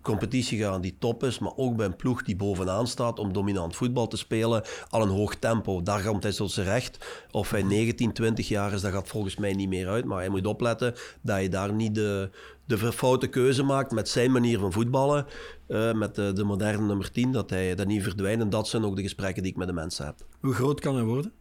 [0.08, 3.76] competitie gaan die top is, maar ook bij een ploeg die bovenaan staat om dominant
[3.76, 5.82] voetbal te spelen, al een hoog tempo.
[5.82, 7.24] Daar komt hij tot zijn recht.
[7.30, 10.04] Of hij 19, 20 jaar is, dat gaat volgens mij niet meer uit.
[10.04, 12.30] Maar hij moet opletten dat je daar niet de,
[12.64, 15.26] de foute keuze maakt met zijn manier van voetballen,
[15.68, 18.40] uh, met de, de, moderne nummer 10, dat hij dat niet verdwijnt.
[18.40, 20.14] En dat zijn ook de gesprekken die ik met de mensen heb.
[20.40, 21.32] Hoe groot kan hij worden?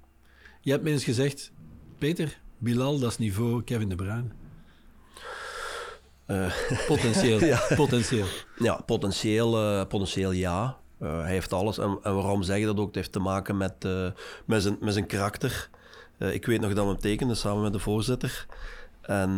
[0.61, 1.51] Je hebt me eens gezegd,
[1.97, 4.46] Peter, Bilal, dat is niveau Kevin De Bruyne.
[6.27, 6.51] Uh,
[6.87, 7.43] potentieel.
[7.45, 7.61] ja.
[7.75, 8.25] potentieel.
[8.57, 10.77] Ja, potentieel, uh, potentieel ja.
[11.01, 11.77] Uh, hij heeft alles.
[11.77, 12.85] En, en, waarom zeg je dat ook?
[12.85, 13.87] Het heeft te maken met,
[14.45, 15.69] met, zijn, met zijn karakter.
[16.17, 18.45] ik weet nog dat we hem tekenden samen met de voorzitter.
[19.01, 19.31] En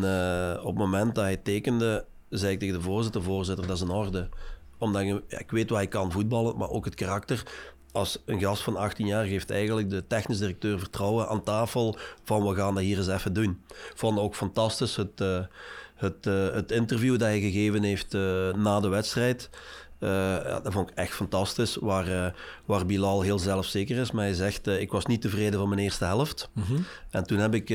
[0.59, 3.89] op het moment dat hij tekende, zei ik tegen de voorzitter: Voorzitter, dat is in
[3.89, 4.29] orde.
[4.77, 7.43] Omdat je, ja, ik weet wat hij kan voetballen, maar ook het karakter
[7.91, 12.47] als een gast van 18 jaar geeft eigenlijk de technisch directeur vertrouwen aan tafel van
[12.47, 13.63] we gaan dat hier eens even doen.
[13.69, 15.39] Ik vond ook fantastisch het, uh,
[15.99, 19.49] het, uh, het interview dat hij gegeven heeft uh, na de wedstrijd.
[19.99, 22.35] Ja, dat vond ik echt fantastisch, waar,
[22.65, 24.11] waar Bilal heel zelfzeker is.
[24.11, 26.49] Maar hij zegt, ik was niet tevreden van mijn eerste helft.
[26.53, 26.85] Mm -hmm.
[27.09, 27.65] En toen heb ik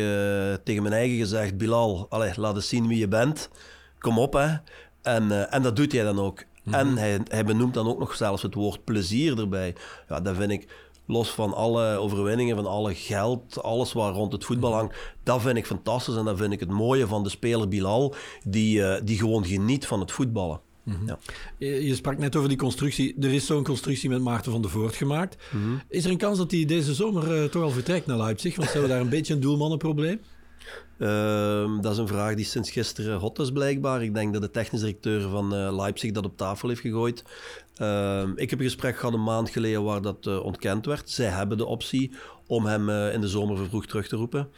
[0.64, 3.48] tegen mijn eigen gezegd, Bilal, allez, laat eens zien wie je bent.
[3.98, 4.54] Kom op, hè.
[5.02, 6.44] En, en dat doet hij dan ook.
[6.70, 9.74] En hij, hij benoemt dan ook nog zelfs het woord plezier erbij.
[10.08, 10.68] Ja, dat vind ik
[11.06, 14.96] Los van alle overwinningen, van alle geld, alles wat rond het voetbal hangt.
[15.22, 18.14] Dat vind ik fantastisch en dat vind ik het mooie van de speler Bilal,
[18.44, 20.60] die, eh, die gewoon geniet van het voetballen.
[21.06, 21.18] ja.
[21.58, 23.14] Je sprak net over die constructie.
[23.20, 25.36] Er is zo'n constructie met Maarten van der Voort gemaakt.
[25.88, 28.56] Is er een kans dat hij deze zomer eh, toch al vertrekt naar Leipzig?
[28.56, 30.20] Want ze hebben daar een beetje een doelmannenprobleem.
[30.98, 34.02] Ehm, dat is een vraag die sinds gisteren hot is blijkbaar.
[34.02, 37.24] Ik denk dat de technisch directeur van eh, Leipzig dat op tafel heeft gegooid.
[37.76, 41.10] Ehm, ik heb een gesprek gehad een maand geleden waar dat eh, ontkend werd.
[41.10, 42.12] Zij hebben de optie
[42.46, 44.48] om hem eh, in de zomer vervroegd terug te roepen.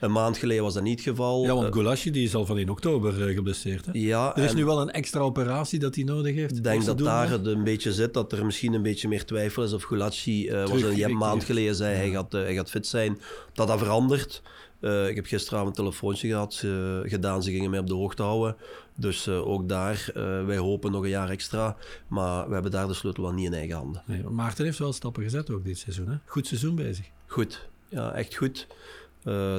[0.00, 1.44] Een maand geleden was dat niet het geval.
[1.44, 3.86] Ja, want Goulashi die is al van in oktober geblesseerd.
[3.86, 3.92] Hè?
[3.94, 6.56] ja, Er is nu wel een extra operatie dat hij nodig heeft.
[6.56, 9.24] Ik denk dat doen daar het een beetje zit, dat er misschien een beetje meer
[9.24, 12.70] twijfel is of Gulacsi, eh was een, een maand geleden zei hij gaat, hij gaat
[12.70, 13.20] fit zijn,
[13.52, 14.42] dat dat verandert.
[14.82, 16.64] Eh, ik heb gisteravond een telefoontje gehad,
[17.02, 18.56] gedaan, ze gingen mij op de hoogte houden.
[18.94, 22.86] Dus eh, ook daar, eh, wij hopen nog een jaar extra, maar we hebben daar
[22.86, 24.02] de sleutel aan niet in eigen handen.
[24.06, 26.08] Nee, maar Maarten heeft wel stappen gezet ook dit seizoen.
[26.08, 26.16] Hè?
[26.24, 27.06] Goed seizoen bezig.
[27.26, 28.66] Goed, ja, echt goed.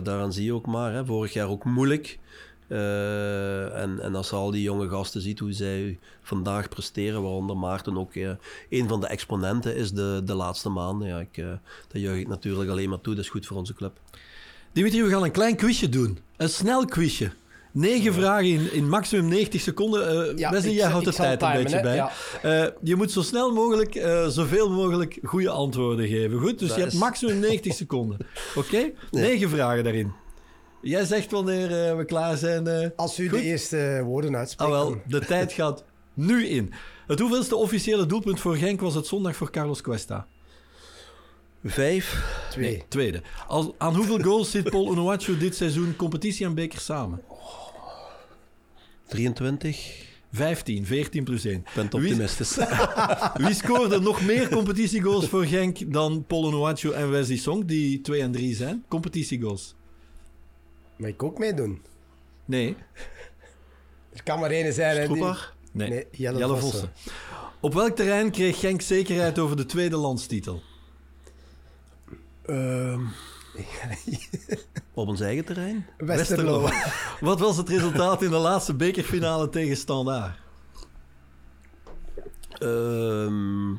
[0.04, 1.06] Daaraan zie je ook maar, hè.
[1.06, 2.20] vorig jaar ook moeilijk.
[2.68, 7.98] En, en als je al die jonge gasten ziet hoe zij vandaag presteren, waaronder Maarten
[7.98, 8.32] ook eh,
[8.70, 11.08] een van de exponenten is de, de laatste maanden.
[11.08, 11.36] Ja, ik,
[11.88, 14.00] dat juich ik natuurlijk alleen maar toe, dat is goed voor onze club.
[14.74, 16.18] Dimitri, we gaan een klein quizje doen.
[16.38, 17.32] Een snel quizje.
[17.72, 20.38] Negen vragen in, in maximum 90 seconden.
[20.38, 21.82] Ja, Wesley, ik- jij houdt de tijd een beetje hè.
[21.82, 21.96] bij.
[21.96, 22.12] Ja.
[22.42, 26.40] Eh, je moet zo snel mogelijk, eh, zoveel mogelijk goede antwoorden geven.
[26.40, 26.60] Goed?
[26.60, 28.18] Dus Dat je hebt maximum 90 seconden.
[28.56, 28.92] Oké?
[29.12, 30.12] Negen vragen daarin.
[30.82, 32.94] Jij zegt wanneer we klaar zijn.
[32.96, 33.40] Als u Goed.
[33.40, 34.72] de eerste woorden Ah, uitspreekt.
[34.72, 35.84] wel, dan- de tijd gaat
[36.14, 36.74] nu in.
[37.08, 40.28] Het hoeveelste officiële doelpunt voor Genk was het zondag voor Carlos Cuesta?
[41.64, 42.84] Vijf, Twee.
[42.88, 43.22] Tweede.
[43.48, 47.22] Al, aan hoeveel goals zit Paul Onuachu dit seizoen competitie en beker samen?
[49.08, 50.12] 23.
[50.32, 51.56] 15, 14 plus 1.
[51.56, 52.56] Ik ben Wie- optimistisch.
[53.46, 58.22] Wie scoorde nog meer competitiegoals voor Genk dan Paul Onuachu en Wesley Song, die 2
[58.22, 58.84] en 3 zijn?
[58.88, 59.76] Competitiegoals.
[60.98, 61.82] Mag ik ook meedoen?
[62.46, 62.76] Nee.
[64.14, 65.14] Er kan maar één zijn.
[65.14, 65.24] die-
[65.72, 65.90] nee.
[65.90, 66.72] Nee, Jelle, Jelle Vossen.
[66.72, 66.92] Vossen.
[67.62, 70.62] Op welk terrein kreeg Genk zekerheid over de tweede landstitel?
[72.46, 73.02] Ehm,
[74.94, 75.86] Op ons eigen terrein?
[75.98, 76.70] Westerlo.
[77.20, 80.38] Wat was het resultaat in de laatste bekerfinale tegen Standaard?
[82.60, 83.76] Ehm 2-1.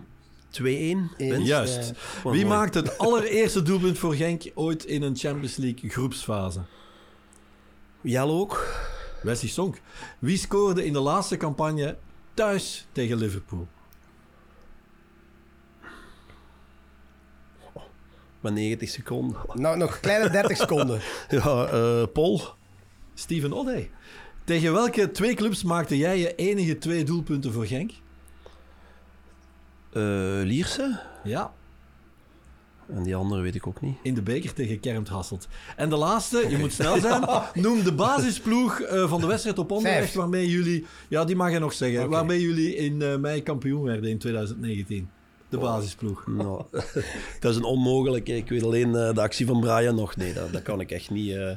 [1.16, 1.46] winst.
[1.46, 1.92] Juist.
[2.22, 2.44] Wie mooi.
[2.44, 6.60] maakte het allereerste doelpunt voor Genk ooit in een Champions League groepsfase?
[8.00, 8.66] Jelle ook.
[9.22, 9.80] Wesley Sonk.
[10.18, 11.96] Wie scoorde in de laatste campagne
[12.34, 13.68] thuis tegen Liverpool?
[18.44, 19.36] Met 90 seconden.
[19.54, 21.00] Nou, nog kleine 30 seconden.
[21.28, 22.40] Ja, eh Paul.
[23.14, 23.90] Steven Oddey.
[24.44, 27.90] Tegen welke twee clubs maakte jij je enige twee doelpunten voor Genk?
[29.92, 30.02] eh
[30.42, 31.00] Lierse.
[31.24, 31.52] Ja,
[32.88, 33.96] En die andere weet ik ook niet.
[34.02, 35.48] in de beker tegen Kermt Hasselt.
[35.76, 37.24] En de laatste, je moet snel zijn,
[37.64, 40.14] noem de basisploeg eh, van de wedstrijd op Anderlecht Vijf.
[40.14, 44.10] waarmee jullie, ja die mag je nog zeggen, waarmee jullie in eh, mei kampioen werden
[44.10, 45.10] in 2019.
[45.48, 46.24] De basisploeg.
[46.36, 46.62] Nou,
[47.40, 48.36] dat is een onmogelijke.
[48.36, 50.16] Ik weet alleen eh, de actie van Brian nog.
[50.16, 51.34] Nee, dat, dat kan ik echt niet.
[51.34, 51.50] eh.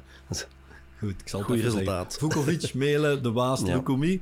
[0.99, 2.11] Goed, ik zal het Goeie resultaat.
[2.13, 2.31] zeggen.
[2.31, 3.73] Vukovic, Melen, De Waas, Ja.
[3.75, 4.21] Lukumi,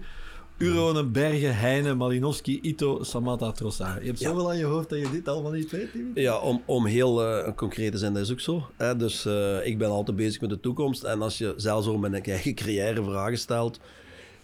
[0.58, 4.01] Uronen, Bergen, Heine, Malinowski, Ito, Samatta, Trossard.
[4.01, 4.30] Je hebt Ja.
[4.30, 6.21] zoveel aan je hoofd dat je dit allemaal niet weet, Dimitri?
[6.21, 8.67] Ja, om, om heel eh, concreet te zijn, dat is ook zo.
[8.78, 8.95] Hè?
[8.95, 9.25] Dus
[9.63, 11.04] ik ben altijd bezig met de toekomst.
[11.04, 13.80] En als je zelfs over mijn eigen carrière vragen stelt.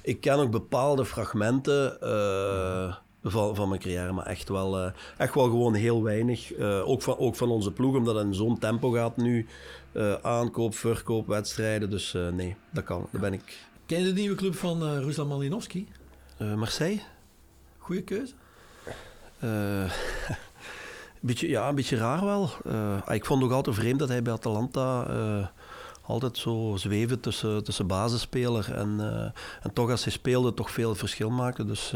[0.01, 1.97] Ik ken ook bepaalde fragmenten
[3.23, 6.53] van, van mijn carrière, maar echt wel, eh, echt wel gewoon heel weinig.
[6.53, 9.47] Eh, ook, van, ook van onze ploeg, omdat het in zo'n tempo gaat nu.
[9.91, 11.89] Eh, aankoop, verkoop, wedstrijden.
[11.89, 13.07] Dus nee, dat kan.
[13.11, 13.57] Daar ben ik.
[13.85, 15.87] Ken je de nieuwe club van Ruslan Malinowski?
[16.55, 17.01] Marseille?
[17.77, 18.33] Goeie keuze.
[21.21, 22.49] Een beetje, ja, een beetje raar wel.
[23.07, 25.07] Ik vond het ook altijd vreemd dat hij bij Atalanta
[26.01, 28.99] altijd zo zweefde tussen, tussen basisspeler en,
[29.61, 31.65] en toch als hij speelde toch veel verschil maakte.
[31.65, 31.93] Dus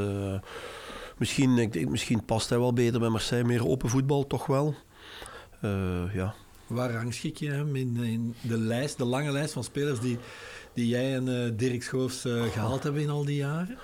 [1.17, 4.75] misschien, ik, denk- misschien past hij wel beter bij Marseille, meer open voetbal toch wel.
[5.61, 6.33] Eh, ja.
[6.67, 10.17] Waar rangschik je hem in, in de lijst, de lange lijst van spelers die,
[10.73, 13.77] die jij en eh, Dirk Schoofs eh, gehaald hebben in al die jaren?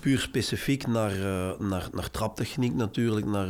[0.00, 1.12] Puur specifiek naar,
[1.58, 3.46] naar, naar traptechniek natuurlijk, naar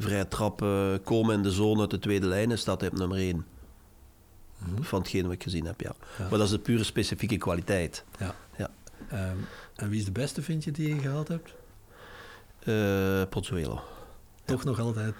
[0.00, 3.44] vrij trappen, komen in de zone uit de tweede lijn, staat hij op nummer 1.
[4.80, 5.94] Van hetgeen wat ik gezien heb, ja.
[6.18, 6.28] Ja.
[6.28, 8.04] Maar dat is de pure specifieke kwaliteit.
[8.18, 8.34] Ja.
[8.56, 8.70] Ja.
[9.08, 9.36] Ehm,
[9.74, 11.54] en wie is de beste, vind je, die je gehaald hebt?
[12.64, 13.80] Eh Pozzuelo.
[14.44, 15.14] Toch nog altijd,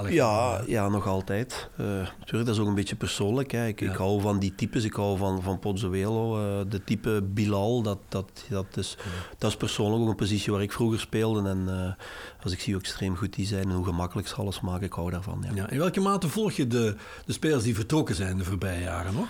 [0.00, 1.68] uh, ja, ja, nog altijd.
[1.80, 3.50] Uh, natuurlijk, dat is ook een beetje persoonlijk.
[3.50, 3.66] Hè.
[3.66, 4.84] Ik, ik hou van die types.
[4.84, 7.82] Ik hou van, van Pozzuelo, uh, de type Bilal.
[7.82, 8.96] Dat, dat, dat, is,
[9.38, 11.48] dat is persoonlijk ook een positie waar ik vroeger speelde.
[11.48, 11.96] En
[12.42, 14.92] als ik zie hoe extreem goed die zijn en hoe gemakkelijk ze alles maken, ik
[14.92, 15.44] hou daarvan.
[15.48, 15.54] Ja.
[15.54, 19.14] ja in welke mate volg je de, de spelers die vertrokken zijn de voorbije jaren
[19.14, 19.28] nog?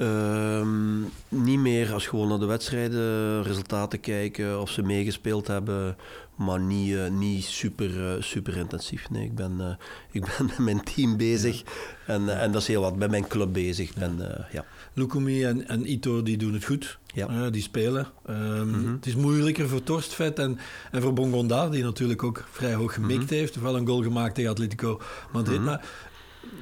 [0.00, 5.96] Um, niet meer als gewoon naar de wedstrijden, resultaten kijken, of ze meegespeeld hebben,
[6.34, 9.10] maar niet, uh, niet super, uh, super intensief.
[9.10, 9.78] Nee, ik ben,
[10.12, 11.62] ik ben met mijn team bezig
[12.06, 12.14] ja.
[12.14, 13.94] en, en dat is heel wat, met mijn club bezig.
[13.94, 14.00] Ja.
[14.00, 14.64] En, ja.
[14.92, 17.50] Lukumi en, en Ito die doen het goed, ja.
[17.50, 18.06] die spelen.
[18.30, 18.92] Um, mm -hmm.
[18.92, 20.58] Het is moeilijker voor Torstvet en,
[20.90, 23.36] en voor Bongonda, die natuurlijk ook vrij hoog gemikt mm -hmm.
[23.36, 23.60] heeft.
[23.60, 25.00] Wel een goal gemaakt tegen Atletico
[25.32, 25.58] Madrid.
[25.58, 25.74] Mm -hmm.
[25.74, 25.84] Maar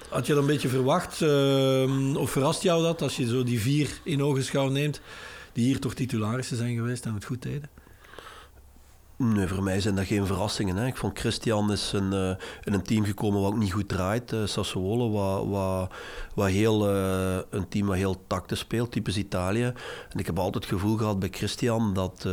[0.08, 1.20] had je dat een beetje verwacht?
[1.20, 5.00] Uh, of verrast jou dat als je zo die vier in ogenschouw neemt,
[5.52, 7.70] die hier toch titularissen zijn geweest en het goed deden?
[9.16, 10.76] Nee, voor mij zijn dat geen verrassingen.
[10.76, 10.86] Hè.
[10.86, 12.30] Ik vond Christian is een, uh,
[12.64, 14.32] in een team gekomen wat ook niet goed draait.
[14.32, 15.92] Uh, Sassuolo, wat, wat,
[16.34, 19.64] wat heel, uh, een team wat heel tactisch speelt, typisch Italië.
[20.08, 22.26] En ik heb altijd het gevoel gehad bij Christian dat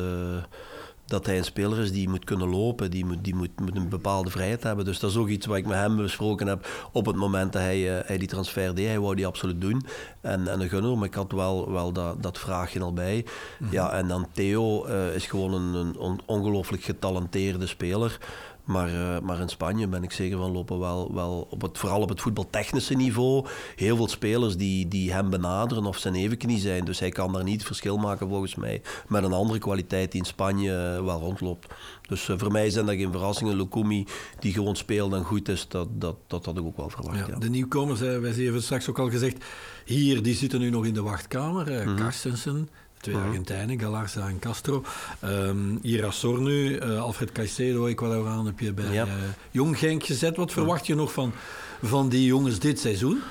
[1.06, 3.90] dat hij een speler is die moet kunnen lopen, die moet, die moet, moet een
[3.90, 4.86] bepaalde vrijheid hebben.
[4.86, 7.62] Dus dat is ook iets wat ik met hem besproken heb op het moment dat
[7.62, 8.88] hij, uh, hij die transfer deed.
[8.88, 9.86] Hij wou die absoluut doen
[10.22, 13.16] en, en een gunner, maar ik had wel, wel dat, dat vraagje al bij.
[13.16, 13.74] Mm -hmm.
[13.74, 18.20] Ja, en dan Theo uh, is gewoon een, een ongelooflijk getalenteerde speler.
[18.66, 22.02] Maar, uh, maar in Spanje ben ik zeker van lopen wel, wel op het, vooral
[22.02, 26.86] op het voetbaltechnische niveau, heel veel spelers die, die hem benaderen of zijn evenknie zijn.
[26.86, 30.28] Dus hij kan daar niet verschil maken volgens mij met een andere kwaliteit die in
[30.28, 31.74] Spanje uh, wel rondloopt.
[32.08, 33.56] Dus uh, voor mij zijn dat geen verrassingen.
[33.56, 34.06] Lukumi,
[34.40, 37.18] die gewoon speelt en goed is, dat, dat, dat had ik ook wel verwacht.
[37.18, 37.40] Ja, ja.
[37.40, 39.44] De nieuwkomers, wij hebben straks ook al gezegd,
[39.86, 41.72] hier die zitten nu nog in de wachtkamer.
[41.72, 41.96] Mm -hmm.
[41.96, 42.70] Carstensen,
[43.06, 43.32] twee uh-huh.
[43.32, 44.84] Argentijnen, Galarza en Castro.
[45.24, 49.06] Um, Irasor nu, uh, Alfred Caicedo, Ecuadoraan heb je bij ja.
[49.06, 49.12] uh,
[49.52, 50.38] Jong Genk gezet.
[50.38, 51.34] Wat verwacht je nog van,
[51.82, 53.22] van die jongens dit seizoen?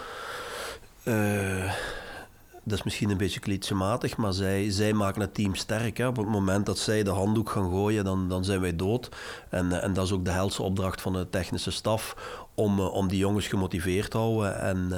[1.05, 1.73] Uh,
[2.65, 5.97] dat is misschien een beetje clichématig, maar zij, zij maken het team sterk.
[5.97, 6.07] Hè.
[6.07, 9.09] Op het moment dat zij de handdoek gaan gooien, dan, dan zijn wij dood.
[9.51, 12.17] En, en dat is ook de helse opdracht van de technische staf
[12.55, 14.61] om, om die jongens gemotiveerd te houden.
[14.61, 14.93] En,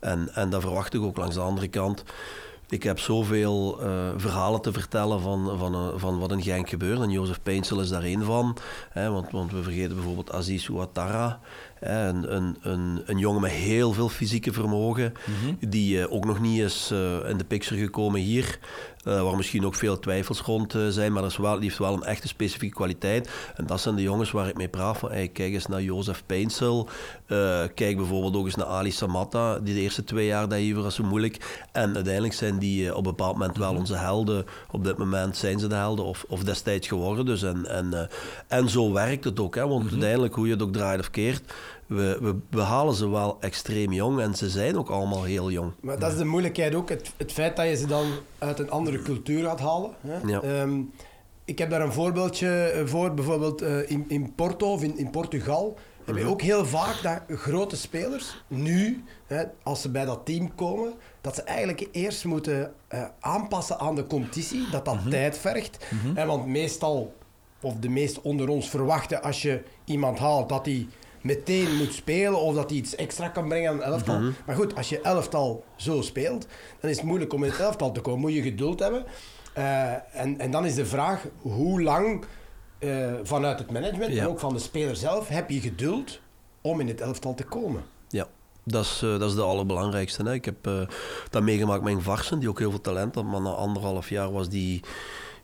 [0.00, 2.02] en, en dat verwacht ik ook langs de andere kant.
[2.70, 7.00] Ik heb zoveel uh, verhalen te vertellen van, van, uh, van wat in Genk gebeurt.
[7.00, 8.56] En Jozef Peinsel is daar één van.
[8.90, 11.40] Hè, want, want we vergeten bijvoorbeeld Aziz Ouattara.
[11.74, 15.12] Hè, een, een, een, een, jongen met heel veel fysieke vermogen.
[15.26, 15.70] Mm -hmm.
[15.70, 16.90] Die uh, ook nog niet is
[17.26, 18.58] in de picture gekomen hier.
[19.04, 21.78] Uh, waar misschien ook veel twijfels rond uh, zijn, maar dat is wel, die heeft
[21.78, 23.30] wel een echte specifieke kwaliteit.
[23.54, 26.22] En dat zijn de jongens waar ik mee praat van, hey, kijk eens naar Jozef
[26.26, 26.88] Peinsel,
[27.26, 30.82] uh, kijk bijvoorbeeld ook eens naar Ali Samatta, die de eerste twee jaar dat hier
[30.82, 31.64] was zo moeilijk.
[31.72, 34.46] En uiteindelijk zijn die op een bepaald moment wel onze helden.
[34.70, 37.26] Op dit moment zijn ze de helden, of, of destijds geworden.
[37.26, 38.08] Dus en, en,
[38.48, 39.90] en zo werkt het ook, hè, want mm-hmm.
[39.90, 41.52] uiteindelijk, hoe je het ook draait of keert,
[41.90, 45.72] we, we, we, halen ze wel extreem jong en ze zijn ook allemaal heel jong.
[45.80, 48.06] Maar dat is de moeilijkheid ook, het, het feit dat je ze dan
[48.38, 49.90] uit een andere cultuur gaat halen.
[50.00, 50.18] Hè?
[50.26, 50.60] Ja.
[50.60, 50.92] Um,
[51.44, 55.76] ik heb daar een voorbeeldje voor, bijvoorbeeld uh, in, in Porto of in, in Portugal.
[56.04, 60.54] Heb je ook heel vaak dat grote spelers nu, hè, als ze bij dat team
[60.54, 65.10] komen, dat ze eigenlijk eerst moeten uh, aanpassen aan de competitie, dat dat mm-hmm.
[65.10, 65.86] tijd vergt.
[65.90, 66.16] Mm-hmm.
[66.16, 67.14] Hè, want meestal,
[67.60, 70.86] of de meest onder ons verwachten, als je iemand haalt, dat hij
[71.20, 74.16] meteen moet spelen of dat hij iets extra kan brengen aan een elftal.
[74.16, 74.34] Mm -hmm.
[74.46, 76.46] Maar goed, als je elftal zo speelt,
[76.80, 78.20] dan is het moeilijk om in het elftal te komen.
[78.20, 79.04] Moet je geduld hebben.
[79.58, 82.24] Uh, en, en dan is de vraag, hoe lang
[82.78, 84.22] uh, vanuit het management ja.
[84.22, 86.20] en ook van de speler zelf heb je geduld
[86.60, 87.82] om in het elftal te komen?
[88.08, 88.26] Ja.
[88.64, 90.22] Dat is, uh, dat is de allerbelangrijkste.
[90.22, 90.32] Hè.
[90.32, 90.88] Ik heb
[91.30, 94.48] dat meegemaakt met Varsen, die ook heel veel talent had, maar na anderhalf jaar was
[94.48, 94.80] die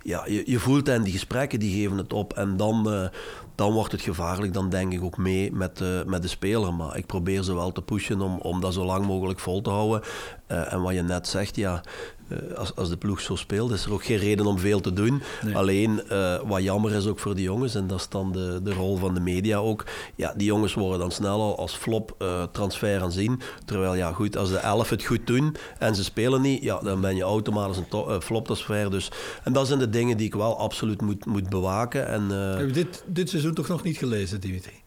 [0.06, 2.32] ja, je, je voelt en die gesprekken die geven het op.
[2.32, 3.08] En dan, uh,
[3.57, 4.53] dan wordt het gevaarlijk.
[4.53, 6.75] Dan denk ik ook mee met, uh, met de speler.
[6.75, 9.71] Maar ik probeer ze wel te pushen om, om dat zo lang mogelijk vol te
[9.71, 10.03] houden.
[10.52, 11.82] Uh, en wat je net zegt, ja,
[12.28, 14.92] uh, als, als de ploeg zo speelt, is er ook geen reden om veel te
[14.92, 15.22] doen.
[15.44, 15.56] Nee.
[15.56, 18.72] Alleen, uh, wat jammer is ook voor die jongens, en dat is dan de, de
[18.72, 23.02] rol van de media ook, ja, die jongens worden dan snel al als flop transfer
[23.02, 23.40] aanzien.
[23.64, 27.00] Terwijl, ja goed, als de elf het goed doen en ze spelen niet, ja, dan
[27.00, 28.90] ben je automatisch een flop transfer.
[28.90, 29.11] Dus,
[29.44, 32.09] en dat zijn de dingen die ik wel absoluut moet, moet bewaken.
[32.09, 34.85] En, Heb je dit, dit seizoen toch nog niet gelezen, Dimitri?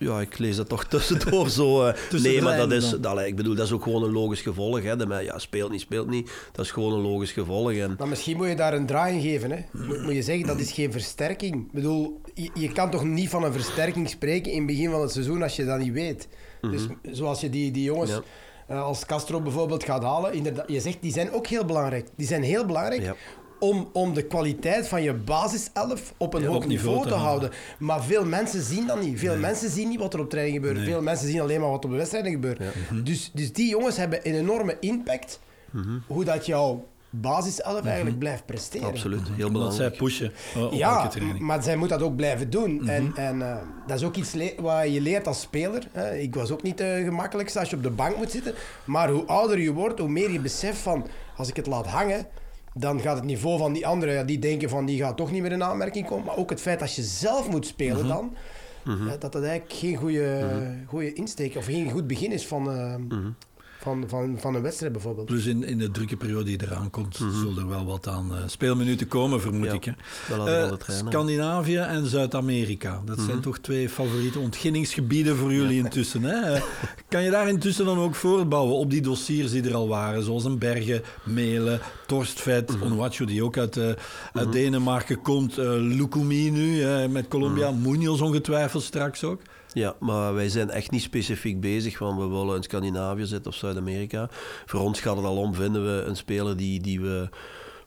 [0.00, 1.68] Ja, ik lees dat toch tussendoor zo.
[1.80, 4.82] Uh, nee, maar dat is, dat, ik bedoel, dat is ook gewoon een logisch gevolg.
[4.82, 4.96] Hè.
[4.96, 6.30] De, ja, speelt niet, speelt niet.
[6.52, 7.72] Dat is gewoon een logisch gevolg.
[7.72, 7.94] En...
[7.98, 9.50] Maar misschien moet je daar een draai in geven.
[9.50, 9.58] Hè.
[9.72, 11.54] Moet, moet je zeggen, dat is geen versterking.
[11.54, 15.00] Ik bedoel, je, je, kan toch niet van een versterking spreken in het begin van
[15.00, 16.28] het seizoen als je dat niet weet.
[16.60, 16.98] Mm -hmm.
[17.02, 18.10] Dus zoals je die, die jongens...
[18.10, 18.22] Ja.
[18.70, 22.08] Uh, als Castro bijvoorbeeld gaat halen, inderdaad, je zegt die zijn ook heel belangrijk.
[22.16, 23.02] Die zijn heel belangrijk.
[23.02, 23.16] Ja
[23.60, 27.08] om, om de kwaliteit van je basiself op een Ja, hoog op niveau niveau te
[27.08, 27.48] te houden.
[27.48, 27.58] houden.
[27.78, 29.18] Maar veel mensen zien dat niet.
[29.18, 30.76] Veel mensen zien niet wat er op training gebeurt.
[30.76, 30.84] Nee.
[30.86, 32.60] Veel mensen zien alleen maar wat op de wedstrijden gebeurt.
[33.04, 35.40] Dus, dus die jongens hebben een enorme impact
[36.06, 38.88] hoe dat jouw basiself eigenlijk blijft presteren.
[38.88, 39.96] Absoluut, heel Omdat zij belangrijk.
[39.96, 41.38] pushen uh, op Ja, elke training.
[41.38, 42.88] maar zij moet dat ook blijven doen.
[42.88, 43.56] En, en eh,
[43.86, 45.86] dat is ook iets le- wat je leert als speler.
[45.92, 46.16] Hè.
[46.16, 48.54] Ik was ook niet de gemakkelijkste als je op de bank moet zitten.
[48.84, 51.06] Maar hoe ouder je wordt, hoe meer je beseft van...
[51.36, 52.26] Als ik het laat hangen,
[52.74, 54.14] dan gaat het niveau van die anderen...
[54.14, 56.24] Ja, die denken van, die gaat toch niet meer in aanmerking komen.
[56.24, 58.34] Maar ook het feit dat je zelf moet spelen dan...
[58.84, 60.46] eh, dat dat eigenlijk geen goede,
[60.86, 62.94] goede insteek of geen goed begin is van, eh,
[63.80, 65.26] van, van, van een wedstrijd bijvoorbeeld.
[65.26, 68.42] Plus in, in de drukke periode die eraan komt, zullen er wel wat aan eh,
[68.46, 69.84] speelminuten komen, vermoed Ja, ik.
[69.84, 69.92] Hè?
[70.76, 71.12] trainen.
[71.12, 76.22] Scandinavië en Zuid-Amerika, dat zijn toch twee favoriete ontginningsgebieden voor jullie intussen.
[76.22, 76.54] Hè?
[76.54, 76.62] Eh,
[77.08, 80.44] Kan je daar intussen dan ook voortbouwen op die dossiers die er al waren, zoals
[80.44, 83.88] een Bergen, Melen, Torstvet, Onwachu, die ook uit, eh,
[84.32, 89.40] uit Denemarken komt, eh Lukumi nu eh, met Colombia, Munoz ongetwijfeld straks ook.
[89.72, 93.56] Ja, maar wij zijn echt niet specifiek bezig van we willen in Scandinavië zitten of
[93.56, 94.28] Zuid-Amerika.
[94.66, 97.28] Voor ons gaat het al om, vinden we een speler die, die we,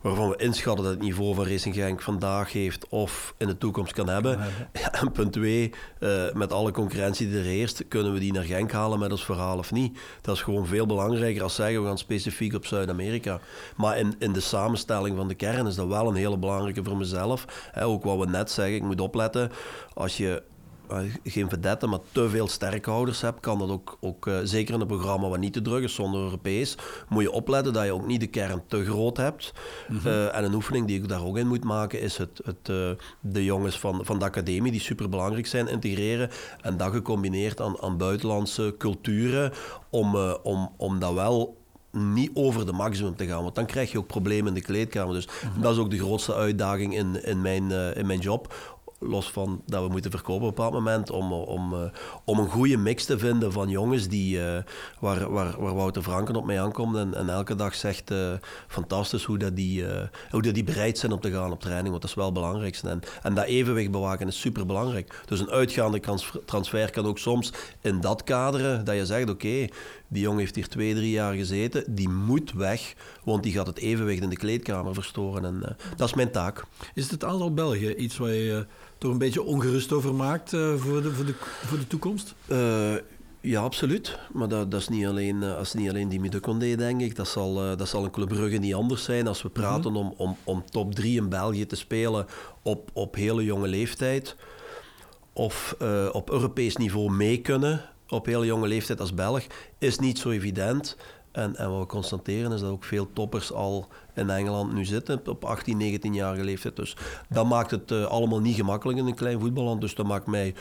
[0.01, 3.93] waarvan we inschatten dat het niveau van Racing Genk vandaag heeft of in de toekomst
[3.93, 4.39] kan hebben.
[4.73, 8.43] Ja, en punt twee, eh, met alle concurrentie die er heerst, kunnen we die naar
[8.43, 9.99] Genk halen met ons verhaal of niet.
[10.21, 13.39] Dat is gewoon veel belangrijker als zeggen we gaan specifiek op Zuid-Amerika.
[13.75, 16.97] Maar in, in de samenstelling van de kern is dat wel een hele belangrijke voor
[16.97, 17.45] mezelf.
[17.71, 19.51] Hè, ook wat we net zeggen, ik moet opletten,
[19.93, 20.43] als je
[21.23, 24.87] geen vedetten, maar te veel sterkhouders hebt, kan dat ook, ook eh, zeker in een
[24.87, 26.77] programma wat niet te druk is, zonder Europees,
[27.09, 29.53] moet je opletten dat je ook niet de kern te groot hebt.
[30.03, 32.89] Eh, en een oefening die ik daar ook in moet maken, is het, het, eh,
[33.19, 36.29] de jongens van, van de academie, die super belangrijk zijn, integreren.
[36.61, 39.51] En dat gecombineerd aan, aan buitenlandse culturen,
[39.89, 41.57] om, eh, om, om dat wel
[41.91, 45.13] niet over de maximum te gaan, want dan krijg je ook problemen in de kleedkamer.
[45.13, 45.27] Dus
[45.59, 48.53] dat is ook de grootste uitdaging in, in, mijn, eh, in mijn job.
[49.05, 51.79] Los van dat we moeten verkopen op een bepaald moment, om, om, eh,
[52.23, 54.63] om een goede mix te vinden van jongens die, eh,
[54.99, 58.31] waar, waar, waar Wouter Franken op mij aankomt en, en elke dag zegt, eh,
[58.67, 59.85] fantastisch hoe, dat die,
[60.31, 62.33] hoe dat die bereid zijn om te gaan op training, want dat is wel het
[62.33, 62.89] belangrijkste.
[62.89, 65.21] En, en dat evenwicht bewaken is super belangrijk.
[65.25, 65.99] Dus een uitgaande
[66.45, 69.67] transfer, kan ook soms in dat kaderen, dat je zegt, oké,
[70.07, 73.77] die jongen heeft hier twee, drie jaar gezeten, die moet weg, want die gaat het
[73.77, 75.45] evenwicht in de kleedkamer verstoren.
[75.45, 76.63] En dat is mijn taak.
[76.93, 78.65] Is het aantal Belgen iets waar je
[79.03, 82.35] toch een beetje ongerust over maakt eh, voor, de, voor, de, voor de toekomst?
[82.47, 82.95] Eh,
[83.43, 84.19] ja, absoluut.
[84.33, 87.01] Maar dat, dat, is niet alleen, eh, dat is niet alleen Dimi de Condé, denk
[87.01, 87.15] ik.
[87.15, 89.27] Dat zal, eh, dat zal een Club Brugge niet anders zijn.
[89.27, 92.25] Als we praten om, om, om top 3 in België te spelen
[92.61, 94.35] op, op hele jonge leeftijd.
[95.33, 99.43] Of eh, op Europees niveau mee kunnen op hele jonge leeftijd als Belg,
[99.77, 100.97] is niet zo evident.
[101.33, 105.21] En, en wat we constateren is dat ook veel toppers al in Engeland nu zitten
[105.27, 106.75] op 18, 19-jarige leeftijd.
[106.75, 106.95] Dus
[107.29, 109.81] dat maakt het eh, allemaal niet gemakkelijk in een klein voetballand.
[109.81, 110.53] Dus dat maakt mij,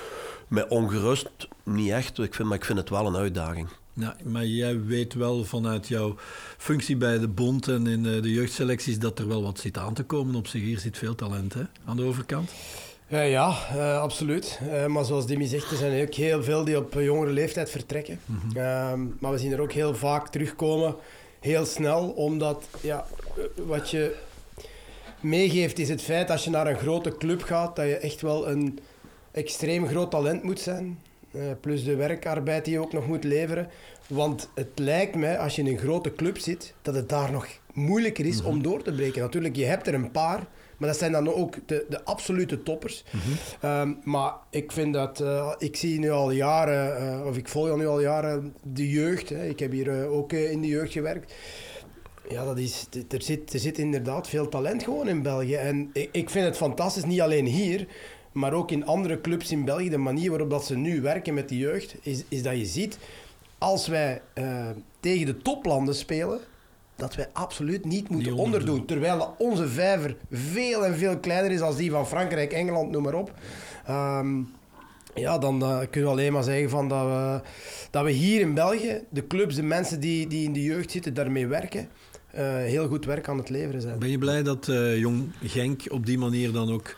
[0.48, 1.28] mij ongerust.
[1.62, 3.68] Niet echt, ik vind, maar ik vind het wel een uitdaging.
[3.94, 6.14] Ja, maar jij weet wel vanuit jouw
[6.58, 9.94] functie bij de bond en in eh, de jeugdselecties dat er wel wat zit aan
[9.94, 10.62] te komen op zich.
[10.62, 12.50] Hier zit veel talent hè, aan de overkant.
[13.12, 14.60] Ja, ja eh, absoluut.
[14.70, 17.70] Eh, maar zoals Dimi zegt, er zijn ook heel veel die op eh, jongere leeftijd
[17.70, 18.20] vertrekken.
[18.54, 20.94] Ehm, maar we zien er ook heel vaak terugkomen,
[21.40, 23.06] heel snel, omdat ja,
[23.36, 24.16] eh, wat je
[25.20, 28.48] meegeeft is het feit als je naar een grote club gaat, dat je echt wel
[28.48, 28.78] een
[29.30, 30.98] extreem groot talent moet zijn.
[31.32, 33.68] Eh, plus de werkarbeid die je ook nog moet leveren.
[34.08, 37.46] Want het lijkt mij, als je in een grote club zit, dat het daar nog
[37.72, 39.20] moeilijker is om door te breken.
[39.20, 40.46] Natuurlijk, je hebt er een paar,
[40.82, 43.04] maar dat zijn dan ook de, de absolute toppers.
[43.60, 47.76] Ehm, maar ik vind dat, eh, ik zie nu al jaren, eh, of ik volg
[47.76, 49.28] nu al jaren de jeugd.
[49.28, 49.46] Hè.
[49.46, 51.34] Ik heb hier eh, ook in de jeugd gewerkt.
[52.28, 55.54] Ja, dat is, er, zit, er zit inderdaad veel talent gewoon in België.
[55.54, 57.86] En ik, ik vind het fantastisch, niet alleen hier,
[58.32, 59.88] maar ook in andere clubs in België.
[59.88, 62.98] De manier waarop dat ze nu werken met de jeugd, is, is dat je ziet,
[63.58, 64.22] als wij
[65.00, 66.40] tegen de toplanden spelen,
[66.96, 68.60] dat wij absoluut niet moeten onderdoen.
[68.60, 68.86] onderdoen.
[68.86, 73.14] Terwijl onze vijver veel en veel kleiner is dan die van Frankrijk, Engeland, noem maar
[73.14, 73.32] op.
[73.86, 74.40] Ehm,
[75.14, 75.58] ja, dan
[75.90, 77.40] kunnen we alleen maar zeggen van dat, we,
[77.90, 81.14] dat we hier in België, de clubs, de mensen die, die in de jeugd zitten,
[81.14, 81.88] daarmee werken,
[82.30, 83.98] eh, heel goed werk aan het leveren zijn.
[83.98, 86.94] Ben je blij dat eh, Jong Genk op die manier dan ook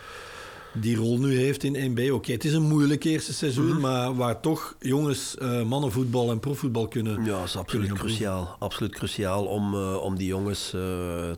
[0.74, 2.10] die rol nu heeft in 1B?
[2.12, 6.88] Oké, het is een moeilijk eerste seizoen, maar waar toch jongens eh, mannenvoetbal en profvoetbal
[6.88, 7.24] kunnen.
[7.24, 8.56] Ja, dat is absoluut cruciaal.
[8.58, 10.80] Absoluut cruciaal om, eh, om die jongens eh,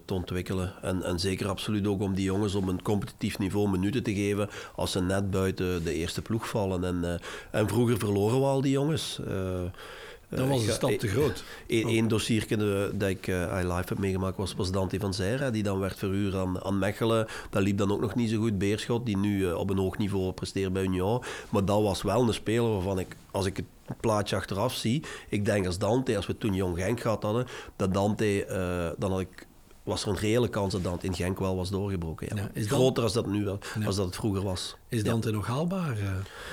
[0.04, 0.72] te ontwikkelen.
[0.82, 4.48] En, en zeker absoluut ook om die jongens op een competitief niveau minuten te geven
[4.74, 6.84] als ze net buiten de eerste ploeg vallen.
[6.84, 7.20] En,
[7.50, 9.20] en vroeger verloren we al die jongens.
[10.28, 11.44] Eh, Dan was de stap te groot.
[11.66, 12.46] Eén dossier
[12.94, 16.34] dat ik uh, live heb meegemaakt was, was Dante van Zijra, die dan werd verhuurd
[16.34, 17.26] aan, aan Mechelen.
[17.50, 18.58] Dat liep dan ook nog niet zo goed.
[18.58, 21.22] Beerschot, die nu op een hoog niveau presteert bij Union.
[21.50, 25.44] Maar dat was wel een speler waarvan ik, als ik het plaatje achteraf zie, ik
[25.44, 27.46] denk als Dante, als we toen Jong Genk gehad hadden,
[27.76, 28.46] dat Dante,
[28.98, 29.46] dan had ik
[29.86, 32.36] was er een reële kans dat Dante in Genk wel was doorgebroken.
[32.36, 32.50] Ja.
[32.52, 34.76] is Groter als dat nu wel, als dat het vroeger was.
[34.88, 35.98] Is Dante nog haalbaar?
[35.98, 36.10] Uh,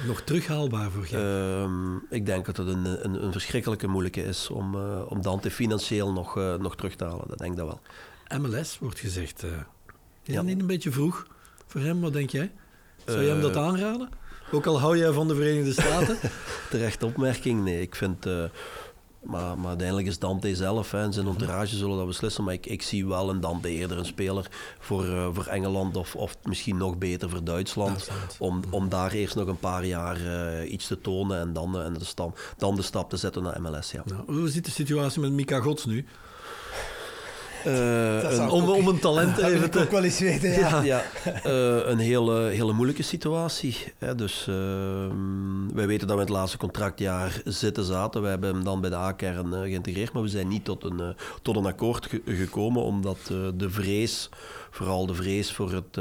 [0.08, 1.24] nog terughaalbaar voor Genk?
[1.24, 5.52] Ehm, ik denk dat het een, een, een verschrikkelijke moeilijke is om, uh, om Dante
[5.52, 7.28] financieel nog, uh, nog terug te halen.
[7.28, 7.68] Dat denk ik dat
[8.28, 8.40] wel.
[8.40, 9.44] MLS wordt gezegd.
[10.24, 11.28] is dat niet een beetje vroeg
[11.68, 12.02] voor hem?
[12.02, 12.52] Wat denk jij?
[13.06, 14.10] Zou je hem dat aanraden?
[14.52, 16.18] Ook al hou jij van de Verenigde Staten?
[16.70, 17.64] Terecht opmerking.
[17.64, 18.26] Nee, ik vind
[19.24, 22.44] maar, maar uiteindelijk is Dante zelf en zijn entourage zullen dat beslissen.
[22.44, 24.48] Maar ik, ik zie wel een Dante eerder een speler
[24.80, 28.10] voor, uh, voor Engeland of, of misschien nog beter voor Duitsland.
[28.40, 31.86] Om, om daar eerst nog een paar jaar uh, iets te tonen en dan, uh,
[31.86, 33.92] en de stap, dan de stap te zetten naar MLS.
[33.92, 34.04] Ja.
[34.06, 36.06] Nou, hoe zit de situatie met Mika Gods nu?
[38.34, 39.80] Uh, om, om een talent even te...
[39.80, 40.82] ook wel eens weten, ja.
[40.82, 41.04] ja,
[41.46, 43.78] uh, een hele, hele moeilijke situatie.
[43.98, 44.16] Hè.
[44.16, 44.56] Dus uh,
[45.74, 48.22] wij weten dat we in het laatste contractjaar zitten zaten.
[48.22, 51.56] We hebben hem dan bij de A-kern geïntegreerd, maar we zijn niet tot een, tot
[51.56, 53.20] een akkoord ge gekomen, omdat
[53.56, 54.30] de vrees,
[54.70, 55.98] vooral de vrees voor het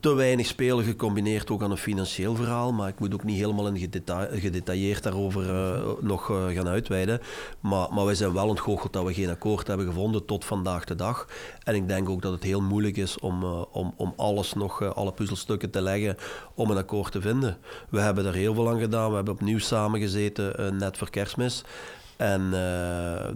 [0.00, 2.72] te weinig spelen gecombineerd ook aan een financieel verhaal.
[2.72, 3.90] Maar ik moet ook niet helemaal in
[4.30, 7.20] gedetailleerd daarover uh, nog uh, gaan uitweiden.
[7.60, 10.94] Maar, maar wij zijn wel ontgoocheld dat we geen akkoord hebben gevonden tot vandaag de
[10.94, 11.28] dag.
[11.64, 14.94] En ik denk ook dat het heel moeilijk is om, uh, om, om alles nog,
[14.94, 16.16] alle puzzelstukken te leggen
[16.54, 17.58] om een akkoord te vinden.
[17.88, 19.08] We hebben daar heel veel aan gedaan.
[19.08, 21.64] We hebben opnieuw samengezeten net voor kerstmis.
[22.16, 22.50] En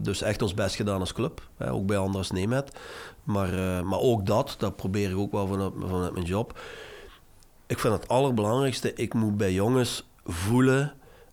[0.02, 2.72] dus echt ons best gedaan als club, hè, ook bij Anders Nemet.
[3.22, 6.58] Maar, uh, maar ook dat, dat probeer ik ook wel vanuit, vanuit mijn job.
[7.66, 10.92] Ik vind het allerbelangrijkste, ik moet bij jongens voelen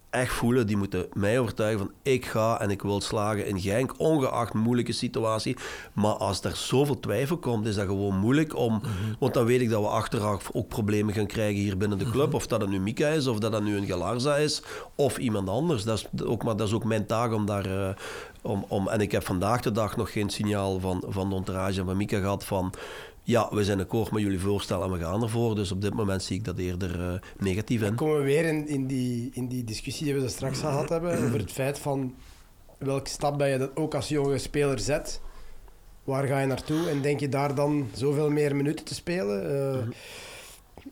[0.10, 3.94] echt voelen, die moeten mij overtuigen van ik ga en ik wil slagen in Genk,
[3.98, 5.58] ongeacht moeilijke situatie.
[5.94, 8.90] Maar als er zoveel twijfel komt, is dat gewoon moeilijk om, mhm.
[9.20, 12.14] want dan weet ik dat we achteraf ook problemen gaan krijgen hier binnen de mhm.
[12.14, 12.34] club.
[12.34, 14.62] Of dat het nu Mika is, of dat het nu een Galarza is,
[14.96, 15.84] of iemand anders.
[15.84, 17.68] Dat is ook, maar dat is ook mijn taak om daar...
[17.68, 17.90] Uh,
[18.42, 21.80] om, om, en ik heb vandaag de dag nog geen signaal van, van de entourage
[21.80, 22.74] en van Mika gehad van
[23.28, 25.56] ja, we zijn akkoord met jullie voorstel en we gaan ervoor.
[25.56, 27.88] Dus op dit moment zie ik dat eerder uh, negatief in.
[27.88, 30.90] Dan komen we weer in, in, die, in die discussie die we er straks gehad
[30.90, 32.16] hebben over het feit van
[32.78, 35.22] welke stap ben je dat ook als jonge speler zet.
[36.04, 39.52] Waar ga je naartoe en denk je daar dan zoveel meer minuten te spelen?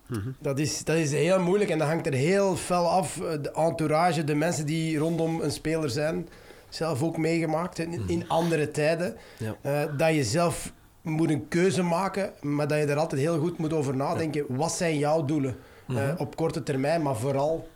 [0.10, 3.22] Uh, Dat is, dat is heel moeilijk en dat hangt er heel fel af.
[3.22, 6.28] Eh, de entourage, de mensen die rondom een speler zijn,
[6.70, 8.32] zelf ook meegemaakt in, in mhm.
[8.32, 9.16] andere tijden.
[9.38, 9.56] Ja.
[9.66, 10.74] Uh, dat je zelf
[11.06, 14.46] moet een keuze maken, maar dat je er altijd heel goed moet over nadenken.
[14.48, 15.56] Wat zijn jouw doelen
[15.88, 17.68] uh, op korte termijn, maar vooral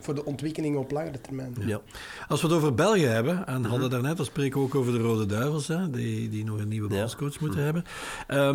[0.00, 1.56] voor de ontwikkeling op langere termijn.
[1.60, 1.80] Ja.
[2.28, 3.90] Als we het over België hebben, en hadden mhm.
[3.90, 6.88] daarnet, dan spreken we ook over de Rode Duivels, hè, die, die nog een nieuwe
[6.88, 7.74] bondscoach moeten mhm.
[7.74, 7.84] hebben.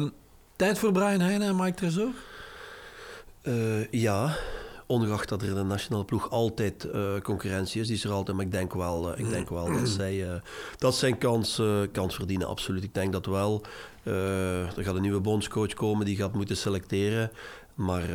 [0.02, 0.12] Um,
[0.56, 2.10] tijd voor Brian Heijnen en Mike Tresor?
[3.44, 4.36] Uh, ja,
[4.86, 8.38] ongeacht dat er in de nationale ploeg altijd uh, concurrentie is, die is er altijd.
[8.38, 10.34] Maar ik denk wel, uh, ik denk wel dat zij uh,
[10.78, 11.62] dat zijn kans,
[11.92, 12.84] kans verdienen, absoluut.
[12.84, 13.64] Ik denk dat wel.
[14.04, 17.32] er gaat een nieuwe bondscoach komen die gaat moeten selecteren.
[17.76, 18.10] Maar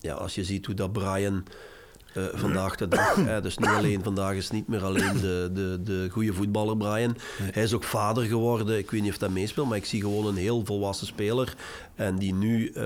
[0.00, 1.44] ja, als je ziet hoe dat Brian.
[2.32, 3.14] vandaag de dag.
[3.30, 7.16] Hè, dus niet alleen vandaag is niet meer alleen de, de, de goede voetballer Brian.
[7.42, 8.78] Hij is ook vader geworden.
[8.78, 11.54] Ik weet niet of dat meespeelt, maar ik zie gewoon een heel volwassen speler.
[11.94, 12.84] En die nu uh,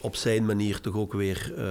[0.00, 1.64] op zijn manier toch ook weer uh,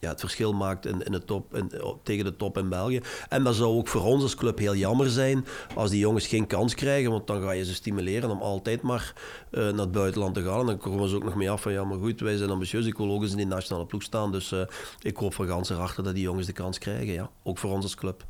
[0.00, 1.72] ja, het verschil maakt in, in de top, in,
[2.02, 3.00] tegen de top in België.
[3.28, 6.46] En dat zou ook voor ons als club heel jammer zijn als die jongens geen
[6.46, 9.14] kans krijgen, want dan ga je ze stimuleren om altijd maar
[9.50, 10.60] uh, naar het buitenland te gaan.
[10.60, 12.86] En dan komen ze ook nog mee af van ja, maar goed, wij zijn ambitieus,
[12.86, 14.32] ik wil ook eens in die nationale ploeg staan.
[14.32, 14.54] Dus
[15.02, 17.30] ik hoop van ganse harte dat die jongens de kans krijgen, ja.
[17.42, 18.24] ook voor ons als club.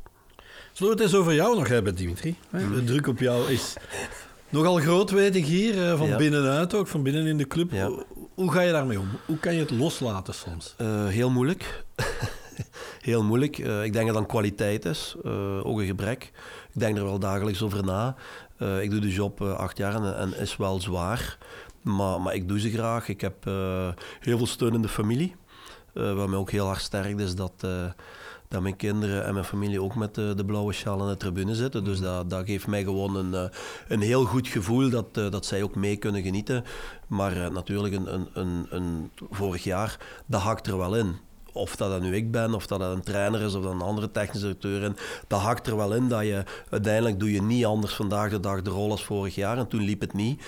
[0.71, 2.35] Zullen we het eens over jou nog hebben, Dimitri?
[2.49, 3.75] De druk op jou is
[4.51, 7.71] nogal groot, weet ik hier, van binnenuit ook, van binnen in de club.
[7.71, 7.89] Ja.
[8.33, 9.09] Hoe ga je daarmee om?
[9.25, 10.75] Hoe kan je het loslaten soms?
[10.81, 11.83] Uh, heel moeilijk.
[13.09, 13.57] heel moeilijk.
[13.57, 16.23] Uh, ik denk dat een kwaliteit is, uh, ook een gebrek.
[16.73, 18.15] Ik denk er wel dagelijks over na.
[18.81, 21.37] ik doe de job acht jaar en, en, is wel zwaar.
[21.81, 23.09] Maar, maar ik doe ze graag.
[23.09, 23.43] Ik heb
[24.19, 25.35] heel veel steun in de familie.
[25.93, 27.67] wat mij ook heel hard sterkt is dat
[28.51, 31.55] dat mijn kinderen en mijn familie ook met de, de blauwe sjaal aan de tribune
[31.55, 31.83] zitten.
[31.83, 35.45] Dus dat, dat geeft mij gewoon een, eh, een heel goed gevoel dat, eh, dat
[35.45, 36.63] zij ook mee kunnen genieten.
[37.07, 41.15] Maar uh, natuurlijk, een, een, een, een, vorig jaar, dat hakt er wel in
[41.53, 43.81] of dat, dat nu ik ben, of dat dat een trainer is, of dat een
[43.81, 44.83] andere technische directeur.
[44.83, 44.95] En
[45.27, 48.61] dat hakt er wel in dat je uiteindelijk doe je niet anders vandaag de dag
[48.61, 49.57] de rol als vorig jaar.
[49.57, 50.43] En toen liep het niet.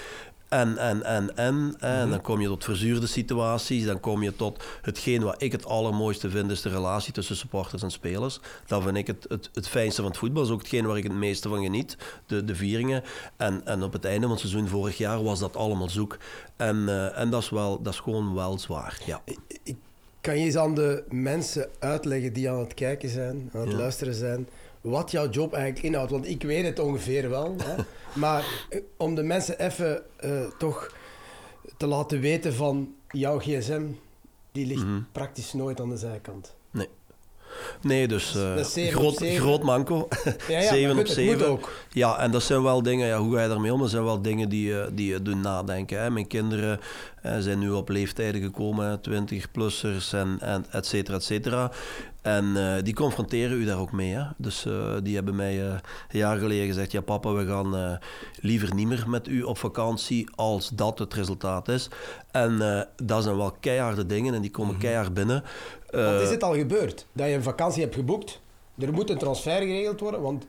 [0.54, 1.76] En, en, en, en.
[1.80, 2.10] En Mhm.
[2.10, 3.86] dan kom je tot verzuurde situaties.
[3.86, 7.82] Dan kom je tot hetgeen wat ik het allermooiste vind, is de relatie tussen supporters
[7.84, 8.40] en spelers.
[8.68, 10.42] Dat vind ik het, het, het fijnste van het voetbal.
[10.42, 11.98] Dat is ook hetgeen waar ik het meeste van geniet.
[12.26, 13.04] De, de vieringen.
[13.38, 16.18] En, en op het einde van het seizoen vorig jaar was dat allemaal zoek.
[16.56, 19.00] En, eh, en dat, is wel, dat is gewoon wel zwaar.
[19.06, 19.22] Ja.
[20.22, 23.78] Kan je eens aan de mensen uitleggen die aan het kijken zijn, aan het Ja.
[23.78, 24.48] luisteren zijn,
[24.84, 26.12] wat jouw job eigenlijk inhoudt?
[26.12, 27.56] Want ik weet het ongeveer wel.
[27.64, 27.76] Hè?
[28.20, 30.96] Maar eh, om de mensen even eh, toch
[31.78, 33.84] te laten weten van jouw gsm,
[34.52, 35.02] die ligt Mhm.
[35.12, 36.56] praktisch nooit aan de zijkant.
[36.72, 36.88] Nee,
[38.08, 40.08] dus eh, groot, groot manco.
[40.48, 41.48] Ja, ja, Zeven maar op goed, het moet zeven.
[41.48, 41.72] ook.
[41.92, 43.80] Ja, en dat zijn wel dingen, ja, hoe ga je daarmee om?
[43.80, 46.02] Dat zijn wel dingen die, je- die je doen nadenken.
[46.02, 46.10] Hè.
[46.10, 46.80] Mijn kinderen
[47.22, 51.72] eh, zijn nu op leeftijden gekomen, 20-plussers en, en et cetera, et cetera.
[52.22, 54.14] En eh, die confronteren u daar ook mee.
[54.14, 54.24] Hè.
[54.38, 54.74] Dus eh,
[55.04, 55.68] die hebben mij eh,
[56.12, 57.92] een jaar geleden gezegd, ja papa, we gaan eh,
[58.40, 61.88] liever niet meer met u op vakantie als dat het resultaat is.
[62.32, 65.44] En eh, dat zijn wel keiharde dingen en die komen keihard binnen.
[66.02, 68.40] Want is Eh, het al gebeurd dat je een vakantie hebt geboekt?
[68.80, 70.46] Er moet een transfer geregeld worden, want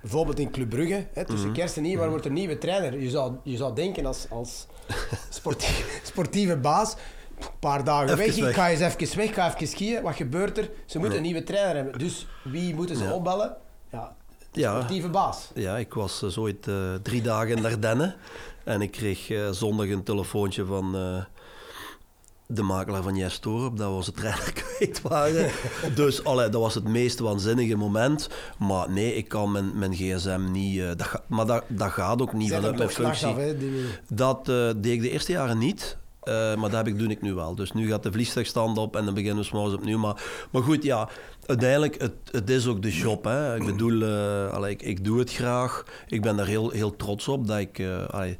[0.00, 1.30] bijvoorbeeld in Club Brugge, hè, Mhm.
[1.30, 3.00] tussen kerst en nieuwjaar wordt er een nieuwe trainer.
[3.00, 4.66] Je zou, je zou denken als, als
[5.30, 6.92] sportief, sportieve baas,
[7.38, 10.02] een paar dagen Even weg, ik ga eens even weg, ga even skiën.
[10.02, 10.70] Wat gebeurt er?
[10.86, 11.24] Ze moeten Ja.
[11.24, 11.98] een nieuwe trainer hebben.
[11.98, 13.12] Dus wie moeten ze Ja.
[13.12, 13.56] opbellen?
[13.92, 14.16] Ja,
[14.52, 14.74] de Ja.
[14.76, 15.50] sportieve baas.
[15.54, 18.14] Ja, ik was zo ooit eh, drie dagen in Ardennen.
[18.64, 20.96] En ik kreeg zondag een telefoontje van
[22.48, 25.50] de makelaar van Jes Torup, dat we onze trainer kwijt waren.
[25.94, 28.28] dus allee, dat was het meest waanzinnige moment.
[28.58, 30.78] Maar nee, ik kan mijn, mijn gsm niet...
[30.80, 33.26] eh, dat ga- maar dat, dat gaat ook niet vanuit mijn functie.
[33.26, 35.96] af, hè, die- Dat eh, deed ik de eerste jaren niet.
[36.22, 37.54] eh, maar dat heb ik, doe ik nu wel.
[37.54, 39.98] Dus nu gaat de vliegtuigstand op en dan beginnen we s'morgens opnieuw.
[39.98, 41.08] Maar, maar goed, ja,
[41.46, 43.24] uiteindelijk, het, het is ook de job.
[43.24, 43.56] Hè.
[43.56, 44.04] Ik bedoel,
[44.50, 45.84] allee, ik, ik doe het graag.
[46.08, 48.36] Ik ben daar heel, heel trots op dat ik, allee,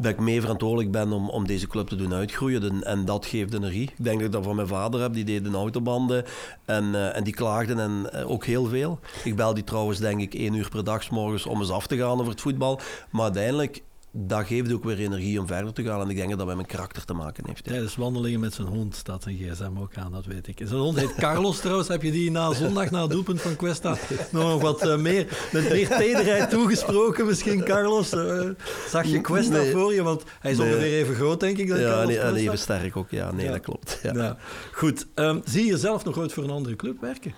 [0.00, 2.82] dat ik mee verantwoordelijk ben om, om deze club te doen uitgroeien.
[2.82, 3.90] En, dat geeft energie.
[3.96, 5.12] Ik denk dat ik dat van mijn vader heb.
[5.12, 6.24] Die deed de autobanden
[6.64, 8.98] en, eh, en die klaagden en, eh, ook heel veel.
[9.24, 11.86] Ik bel die trouwens, denk ik, één uur per dag 's morgens om eens af
[11.86, 12.80] te gaan over het voetbal.
[13.10, 13.82] Maar uiteindelijk
[14.12, 16.00] dat geeft ook weer energie om verder te gaan.
[16.00, 17.64] En ik denk dat dat met mijn karakter te maken heeft.
[17.64, 17.70] ja.
[17.70, 20.60] Tijdens wandelingen met zijn hond staat zijn gsm ook aan, dat weet ik.
[20.64, 21.88] Zijn hond heet Carlos trouwens.
[21.88, 23.96] Heb je die na zondag, na het doelpunt van Cuesta,
[24.30, 28.12] nog wat eh, meer, met meer tederheid toegesproken misschien, Carlos?
[28.12, 28.48] Eh,
[28.88, 29.70] zag je Cuesta Nee.
[29.72, 30.02] voor je?
[30.02, 30.66] Want hij is Nee.
[30.66, 32.36] ongeveer even groot, denk ik, dan Ja, Carlos en, Cuesta.
[32.40, 33.10] even sterk ook.
[33.10, 33.52] Ja, nee, Ja.
[33.52, 33.98] dat klopt.
[34.02, 34.12] Ja.
[34.14, 34.36] Ja.
[34.72, 35.06] Goed.
[35.14, 37.34] Ehm, zie je zelf nog ooit voor een andere club werken?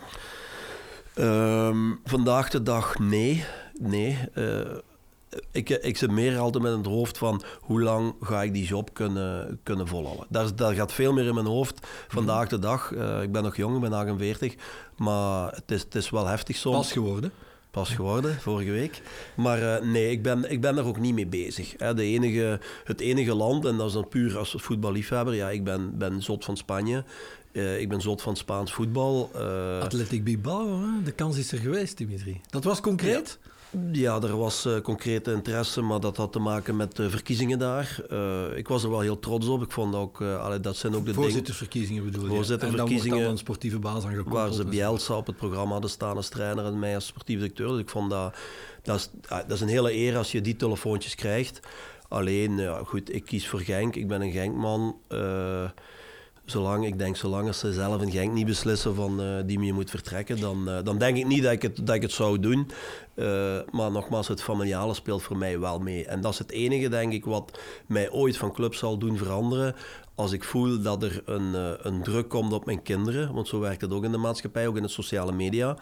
[1.15, 3.45] Ehm, vandaag de dag nee.
[3.81, 4.19] Nee.
[4.35, 4.45] Eh,
[5.51, 8.95] ik, ik zit meer altijd met het hoofd van hoe lang ga ik die job
[8.95, 10.27] kunnen, kunnen volhouden.
[10.29, 12.93] Daar, daar gaat veel meer in mijn hoofd vandaag de dag.
[12.93, 14.55] Eh, ik ben nog jong, ik ben 48,
[14.97, 16.77] maar het is, het is wel heftig soms.
[16.77, 17.33] Pas geworden.
[17.71, 19.03] Pas geworden, vorige week.
[19.37, 21.75] Maar eh, nee, ik ben, ik ben daar ook niet mee bezig.
[21.77, 21.95] Hè.
[21.95, 25.99] De enige, het enige land, en dat is dan puur als voetballiefhebber, ja, ik ben,
[25.99, 27.05] ben zot van Spanje.
[27.53, 29.31] Eh, ik ben zot van Spaans voetbal.
[29.83, 31.03] Athletic Bilbao, hè?
[31.03, 32.41] de kans is er geweest, Dimitri.
[32.51, 33.39] Dat was concreet?
[33.43, 33.51] Ja,
[33.93, 38.01] er was eh, concrete interesse, maar dat had te maken met de verkiezingen daar.
[38.11, 39.63] Eh, ik was er wel heel trots op.
[39.63, 42.29] Ik vond ook, eh, allee, dat zijn ook de Voorzittersverkiezingen bedoel je?
[42.29, 44.35] Voorzitterverkiezingen, En dan wordt dan een sportieve baas aan gekoppeld.
[44.35, 47.69] waar ze Bielsa op het programma hadden staan als trainer en mij als sportief directeur.
[47.69, 48.35] Dus ik vond dat,
[48.83, 51.61] dat, is, ah, dat is een hele eer als je die telefoontjes krijgt.
[52.09, 53.97] Alleen, ja, goed, ik kies voor Genk.
[53.97, 54.97] Ik ben een Genkman.
[56.45, 59.91] Zolang, ik denk, zolang ze zelf in Genk niet beslissen van eh die je moet
[59.91, 62.71] vertrekken, dan, eh, dan denk ik niet dat ik het, dat ik het zou doen.
[63.15, 66.07] Eh, maar nogmaals, het familiale speelt voor mij wel mee.
[66.07, 69.75] En dat is het enige, denk ik, wat mij ooit van club zal doen veranderen.
[70.15, 71.55] Als ik voel dat er een,
[71.87, 74.77] een druk komt op mijn kinderen, want zo werkt het ook in de maatschappij, ook
[74.77, 75.77] in de sociale media.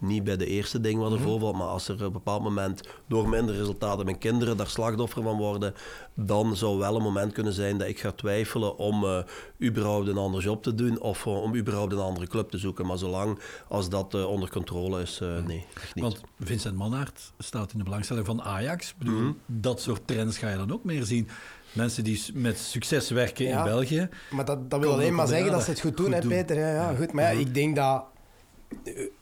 [0.00, 2.80] Niet bij de eerste ding wat er voorvalt, maar als er op een bepaald moment
[3.08, 5.74] door minder resultaten mijn kinderen daar slachtoffer van worden,
[6.14, 9.18] dan zou wel een moment kunnen zijn dat ik ga twijfelen om eh,
[9.62, 12.86] überhaupt een ander job te doen of eh, om überhaupt een andere club te zoeken.
[12.86, 13.38] Maar zolang
[13.68, 16.04] als dat eh, onder controle is, eh, nee, niet.
[16.04, 18.88] Want Vincent Mannaert staat in de belangstelling van Ajax.
[18.88, 19.32] Ik bedoel, Mhm.
[19.46, 21.28] Dat soort trends ga je dan ook meer zien.
[21.72, 23.58] Mensen die met succes werken Ja.
[23.58, 24.08] in België.
[24.30, 26.30] Maar dat, dat wil alleen maar zeggen dat ze het goed doen, goed hè, doen.
[26.30, 26.58] Peter?
[26.58, 26.96] Ja, ja, Ja.
[26.96, 27.12] goed.
[27.12, 28.04] Maar ja, ik denk dat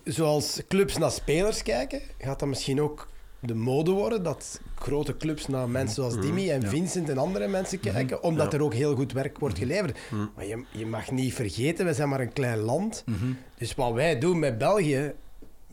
[0.04, 3.08] zoals clubs naar spelers kijken, gaat dat misschien ook
[3.40, 6.68] de mode worden dat grote clubs naar mensen zoals Dimi en Ja.
[6.68, 8.58] Vincent en andere mensen kijken, omdat Ja.
[8.58, 9.98] er ook heel goed werk wordt geleverd.
[10.36, 13.04] Maar je, je mag niet vergeten, we zijn maar een klein land.
[13.58, 15.12] Dus wat wij doen met België,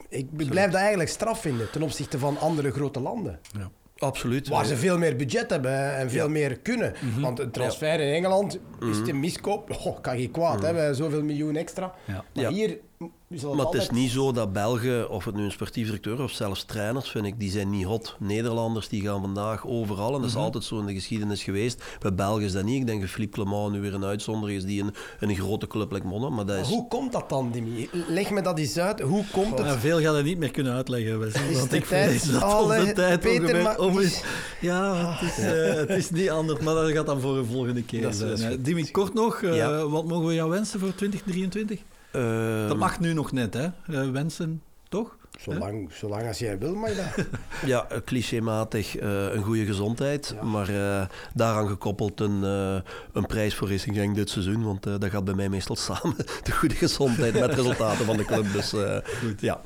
[0.09, 3.39] ik blijf dat eigenlijk straf vinden ten opzichte van andere grote landen.
[3.57, 3.69] Ja.
[3.97, 4.47] Absoluut.
[4.47, 6.93] Waar ze veel meer budget hebben en veel meer kunnen.
[7.19, 8.59] Want een transfer in Engeland
[8.89, 9.69] is het een miskoop.
[9.85, 10.73] Oh, kan geen kwaad, hè?
[10.73, 11.93] we hebben zoveel miljoen extra.
[12.05, 12.13] Ja.
[12.33, 12.49] Maar Ja.
[12.49, 16.21] hier Maar het is altijd- niet zo dat Belgen, of het nu een sportief directeur
[16.21, 18.15] of zelfs trainers, vind ik, die zijn niet hot.
[18.19, 20.29] Nederlanders die gaan vandaag overal, en dat Mhm.
[20.29, 21.83] is altijd zo in de geschiedenis geweest.
[21.99, 22.79] Bij Belgen is dat niet.
[22.79, 24.93] Ik denk dat Philippe Clement nu weer een uitzondering is die in
[25.29, 26.69] een grote club like Monnen, maar dat Maar is...
[26.71, 27.89] Hoe komt dat dan, Dimi?
[28.07, 28.99] Leg me dat eens uit.
[29.01, 29.67] Hoe komt het?
[29.67, 31.21] Ja, veel gaat hij niet meer kunnen uitleggen.
[31.27, 34.21] Is Want de ik tijd- vrees dat onze tijd Peter, ongeveer maar- om is.
[34.61, 37.83] Ja, het is, eh, het is niet anders, maar dat gaat dan voor een volgende
[37.83, 38.39] keer zijn.
[38.51, 38.65] goed.
[38.65, 39.87] Dimi, kort nog, eh, Ja.
[39.87, 41.79] wat mogen we jou wensen voor 2023?
[42.15, 43.63] Eh, Dat mag nu nog net, hè?
[43.87, 45.17] Eh, wensen, toch?
[45.39, 47.25] Zolang, zolang als jij wil, mag dat.
[47.65, 50.43] Ja, eh, clichématig eh, een goede gezondheid, Ja.
[50.43, 52.77] maar eh, daaraan gekoppeld een, eh,
[53.13, 56.15] een prijs voor Racing Genk dit seizoen, want eh, dat gaat bij mij meestal samen,
[56.43, 58.51] de goede gezondheid met resultaten van de club.
[58.53, 59.41] Dus eh, Goed.
[59.41, 59.61] ja,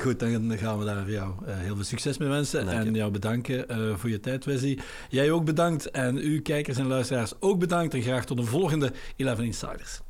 [0.00, 2.64] Goed, dan gaan we daar jou eh, heel veel succes mee wensen.
[2.64, 2.70] Je.
[2.70, 4.78] En jou bedanken eh, voor je tijd, Wesley.
[5.08, 5.90] Jij ook bedankt.
[5.90, 7.94] En u, kijkers en luisteraars, ook bedankt.
[7.94, 10.00] En graag tot een volgende 11 Insiders.